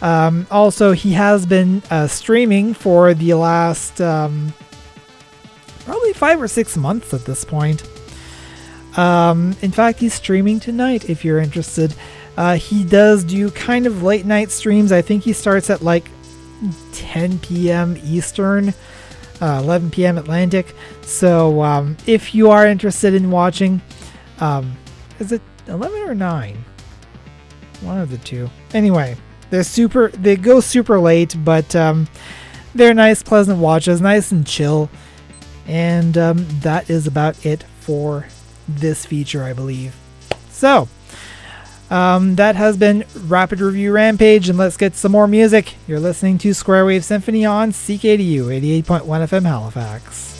Um, 0.00 0.46
also, 0.50 0.92
he 0.92 1.14
has 1.14 1.46
been 1.46 1.82
uh, 1.90 2.06
streaming 2.06 2.74
for 2.74 3.12
the 3.14 3.34
last 3.34 4.00
um, 4.00 4.52
probably 5.84 6.12
five 6.12 6.40
or 6.40 6.48
six 6.48 6.76
months 6.76 7.12
at 7.12 7.24
this 7.24 7.44
point. 7.44 7.82
Um, 8.96 9.56
in 9.62 9.72
fact, 9.72 9.98
he's 9.98 10.14
streaming 10.14 10.60
tonight 10.60 11.10
if 11.10 11.24
you're 11.24 11.38
interested. 11.38 11.94
Uh, 12.36 12.56
he 12.56 12.84
does 12.84 13.24
do 13.24 13.50
kind 13.50 13.86
of 13.86 14.02
late 14.02 14.26
night 14.26 14.50
streams. 14.50 14.92
I 14.92 15.02
think 15.02 15.22
he 15.22 15.32
starts 15.32 15.70
at 15.70 15.82
like 15.82 16.10
10 16.92 17.38
p.m. 17.38 17.96
Eastern, 18.04 18.74
uh, 19.40 19.60
11 19.62 19.90
p.m. 19.90 20.18
Atlantic. 20.18 20.74
So 21.02 21.62
um, 21.62 21.96
if 22.06 22.34
you 22.34 22.50
are 22.50 22.66
interested 22.66 23.14
in 23.14 23.30
watching, 23.30 23.80
um, 24.40 24.76
is 25.18 25.32
it 25.32 25.40
11 25.66 26.02
or 26.02 26.14
9? 26.14 26.64
One 27.80 27.98
of 27.98 28.10
the 28.10 28.18
two. 28.18 28.50
Anyway, 28.74 29.16
they're 29.50 29.62
super. 29.62 30.08
They 30.08 30.36
go 30.36 30.60
super 30.60 30.98
late, 30.98 31.36
but 31.44 31.76
um, 31.76 32.08
they're 32.74 32.94
nice, 32.94 33.22
pleasant 33.22 33.58
watches, 33.58 34.00
nice 34.00 34.32
and 34.32 34.46
chill. 34.46 34.90
And 35.66 36.16
um, 36.16 36.46
that 36.60 36.88
is 36.88 37.06
about 37.06 37.44
it 37.44 37.64
for 37.80 38.28
this 38.68 39.06
feature, 39.06 39.44
I 39.44 39.52
believe. 39.52 39.94
So. 40.50 40.88
Um, 41.90 42.34
that 42.36 42.56
has 42.56 42.76
been 42.76 43.04
Rapid 43.26 43.60
Review 43.60 43.92
Rampage, 43.92 44.48
and 44.48 44.58
let's 44.58 44.76
get 44.76 44.96
some 44.96 45.12
more 45.12 45.28
music. 45.28 45.74
You're 45.86 46.00
listening 46.00 46.38
to 46.38 46.52
Square 46.52 46.86
Wave 46.86 47.04
Symphony 47.04 47.44
on 47.44 47.70
CKDU 47.70 48.46
88.1 48.82 49.02
FM 49.04 49.44
Halifax. 49.44 50.35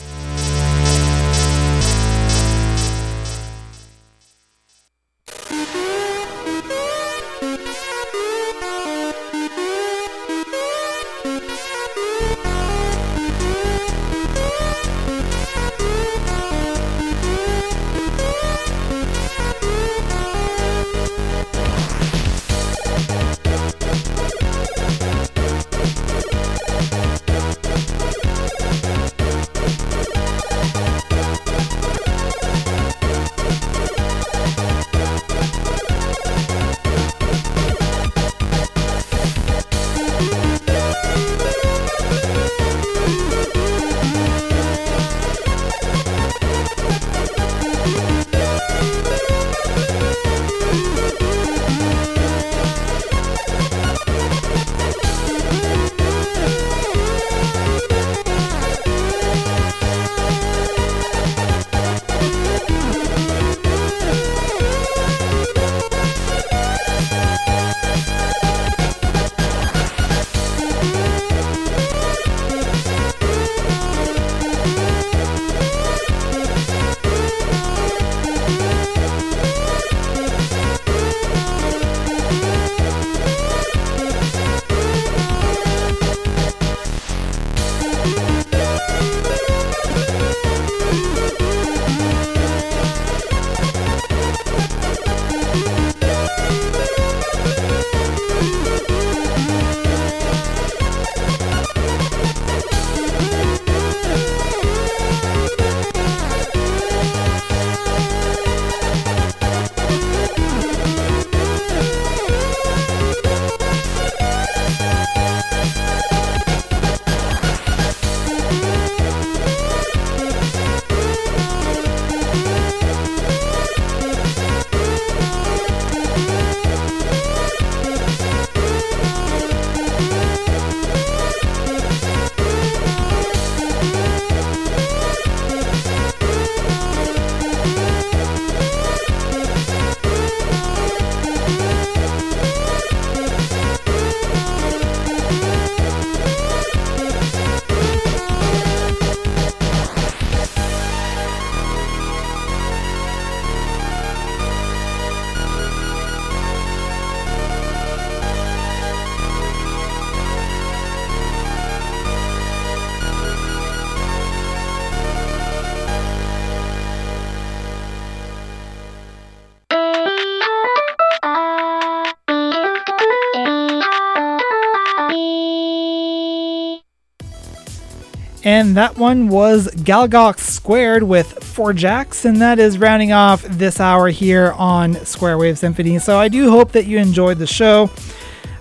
And 178.47 178.77
that 178.77 178.97
one 178.97 179.27
was 179.27 179.67
Galgox 179.67 180.39
Squared 180.39 181.03
with 181.03 181.43
Four 181.43 181.73
Jacks, 181.73 182.23
and 182.23 182.39
that 182.39 182.59
is 182.59 182.77
rounding 182.77 183.11
off 183.11 183.43
this 183.43 183.81
hour 183.81 184.07
here 184.07 184.53
on 184.53 184.93
Square 185.03 185.39
Wave 185.39 185.57
Symphony. 185.57 185.99
So 185.99 186.17
I 186.17 186.29
do 186.29 186.49
hope 186.49 186.71
that 186.71 186.85
you 186.85 186.97
enjoyed 186.97 187.39
the 187.39 187.45
show. 187.45 187.89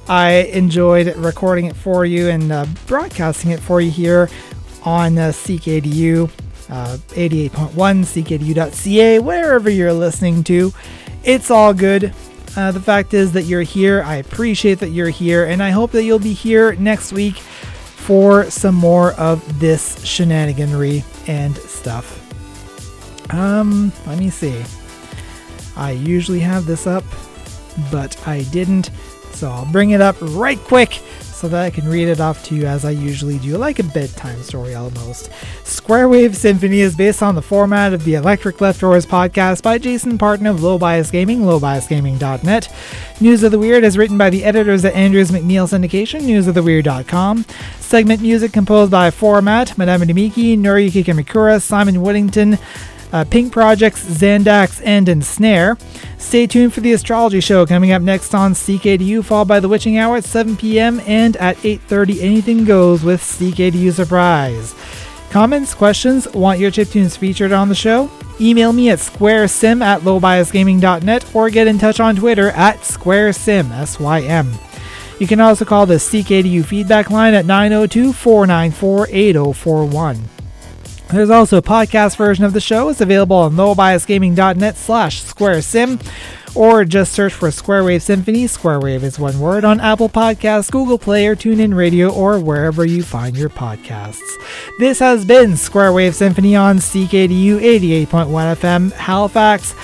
I 0.09 0.51
enjoyed 0.53 1.15
recording 1.15 1.67
it 1.67 1.77
for 1.77 2.05
you 2.05 2.31
and 2.31 2.51
uh, 2.51 2.67
broadcasting 2.89 3.53
it 3.53 3.61
for 3.61 3.81
you 3.81 3.93
here 3.93 4.29
on 4.83 5.17
uh, 5.19 5.29
CKDU, 5.29 6.31
uh, 6.69 6.97
88.1, 7.11 7.51
CKDU.ca, 7.71 9.21
wherever 9.21 9.71
you're 9.71 9.93
listening 9.93 10.43
to. 10.43 10.73
It's 11.23 11.49
all 11.49 11.73
good. 11.73 12.13
Uh, 12.57 12.73
the 12.73 12.81
fact 12.81 13.15
is 13.15 13.31
that 13.35 13.45
you're 13.45 13.63
here. 13.63 14.03
I 14.03 14.17
appreciate 14.17 14.81
that 14.81 14.91
you're 14.91 15.11
here, 15.11 15.45
and 15.45 15.63
I 15.63 15.71
hope 15.71 15.93
that 15.93 16.03
you'll 16.03 16.19
be 16.19 16.33
here 16.33 16.75
next 16.75 17.13
week 17.13 17.41
for 18.07 18.49
some 18.51 18.77
more 18.77 19.15
of 19.15 19.59
this 19.59 19.97
shenaniganry 20.05 21.03
and 21.29 21.57
stuff. 21.57 22.23
Um, 23.35 23.93
let 24.07 24.19
me 24.19 24.31
see. 24.31 24.65
I 25.77 25.91
usually 25.91 26.39
have 26.39 26.67
this 26.67 26.87
up, 26.87 27.03
but 27.91 28.17
I 28.29 28.45
didn't, 28.45 28.91
so 29.33 29.51
I'll 29.51 29.71
bring 29.73 29.91
it 29.91 30.01
up 30.01 30.17
right 30.21 30.59
quick 30.59 31.03
so 31.37 31.49
that 31.49 31.63
I 31.63 31.69
can 31.69 31.87
read 31.87 32.09
it 32.09 32.19
off 32.19 32.43
to 32.45 32.55
you 32.55 32.65
as 32.65 32.87
I 32.87 32.93
usually 32.93 33.39
do, 33.39 33.59
like 33.59 33.79
a 33.79 33.83
bedtime 33.83 34.43
story 34.43 34.75
almost. 34.75 35.31
Square 35.65 36.09
Wave 36.09 36.35
Symphony 36.35 36.81
is 36.81 36.97
based 36.97 37.23
on 37.23 37.35
the 37.35 37.43
format 37.43 37.93
of 37.93 38.05
the 38.05 38.15
Electric 38.15 38.59
Leftovers 38.59 39.05
podcast 39.05 39.63
by 39.63 39.77
Jason 39.77 40.17
Parton 40.17 40.47
of 40.47 40.63
Low 40.63 40.79
Bias 40.79 41.11
Gaming, 41.11 41.41
lowbiasgaming.net. 41.41 42.73
News 43.21 43.43
of 43.43 43.53
the 43.53 43.59
Weird 43.59 43.85
is 43.85 43.99
written 43.99 44.17
by 44.17 44.31
the 44.31 44.45
editors 44.45 44.83
at 44.87 44.95
Andrews 44.95 45.31
McMeel 45.31 45.69
Syndication, 45.69 46.23
newsoftheweird.com. 46.23 47.45
Segment 47.81 48.23
music 48.23 48.53
composed 48.53 48.91
by 48.91 49.11
Format, 49.11 49.77
Madame 49.77 50.01
Demiki, 50.01 50.59
Noriyuki 50.59 51.05
Kimikura, 51.05 51.61
Simon 51.61 52.01
Whittington, 52.01 52.59
uh, 53.13 53.25
Pink 53.25 53.53
Projects, 53.53 54.05
Xandax, 54.05 54.81
and 54.85 55.09
Ensnare. 55.09 55.77
Stay 56.19 56.47
tuned 56.47 56.73
for 56.73 56.81
the 56.81 56.93
astrology 56.93 57.41
show 57.41 57.67
coming 57.67 57.93
up 57.93 58.03
next 58.03 58.35
on 58.35 58.53
CKDU, 58.53 59.25
followed 59.25 59.49
by 59.49 59.61
the 59.61 59.69
Witching 59.69 59.99
Hour 59.99 60.17
at 60.17 60.25
7 60.25 60.57
p.m. 60.57 61.01
and 61.07 61.37
at 61.37 61.57
8:30. 61.59 62.23
Anything 62.23 62.65
goes 62.65 63.03
with 63.03 63.21
CKDU 63.21 63.93
Surprise. 63.93 64.75
Comments, 65.31 65.75
questions, 65.75 66.27
want 66.29 66.61
your 66.61 66.71
chiptunes 66.71 67.19
featured 67.19 67.53
on 67.53 67.69
the 67.69 67.75
show? 67.75 68.11
Email 68.41 68.73
me 68.73 68.91
at 68.91 68.99
squaresym 68.99 69.83
at 69.83 70.03
lowbiasgaming.net 70.03 71.35
or 71.35 71.51
get 71.51 71.67
in 71.67 71.79
touch 71.79 72.01
on 72.01 72.17
Twitter 72.17 72.51
at 72.51 72.79
squaresym, 72.79 73.71
S-Y-M. 73.71 74.53
You 75.19 75.27
can 75.27 75.41
also 75.41 75.65
call 75.65 75.87
the 75.87 75.95
CKDU 75.95 76.65
feedback 76.65 77.11
line 77.11 77.35
at 77.35 77.47
902 77.47 78.13
494 78.13 79.09
8041. 79.11 80.36
There's 81.11 81.31
also 81.31 81.59
a 81.59 81.63
podcast 81.63 82.17
version 82.17 82.45
of 82.45 82.53
the 82.53 82.61
show. 82.61 82.89
It's 82.89 83.01
available 83.01 83.37
on 83.37 83.53
lowbiasgaming.net 83.53 84.77
slash 84.77 85.23
squaresym 85.23 86.01
or 86.57 86.85
just 86.85 87.13
search 87.13 87.33
for 87.35 87.51
Square 87.51 87.85
Wave 87.85 88.03
Symphony. 88.03 88.47
Square 88.47 88.81
Wave 88.81 89.05
is 89.05 89.19
one 89.19 89.39
word 89.39 89.65
on 89.65 89.79
Apple 89.79 90.09
Podcasts, 90.09 90.71
Google 90.71 90.99
Play, 90.99 91.27
or 91.27 91.37
TuneIn 91.37 91.77
Radio, 91.77 92.11
or 92.11 92.41
wherever 92.41 92.85
you 92.85 93.03
find 93.03 93.37
your 93.37 93.51
podcasts. 93.51 94.21
This 94.79 94.99
has 94.99 95.25
been 95.25 95.57
Square 95.57 95.93
Wave 95.93 96.15
Symphony 96.15 96.57
on 96.57 96.79
CKDU 96.79 97.61
88.1 97.61 98.07
FM 98.57 98.93
Halifax. 98.93 99.75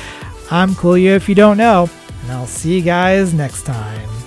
I'm 0.51 0.71
Coolio 0.71 1.15
if 1.15 1.29
you 1.29 1.35
don't 1.35 1.57
know, 1.57 1.89
and 2.23 2.33
I'll 2.33 2.47
see 2.47 2.77
you 2.77 2.83
guys 2.83 3.33
next 3.35 3.65
time. 3.65 4.22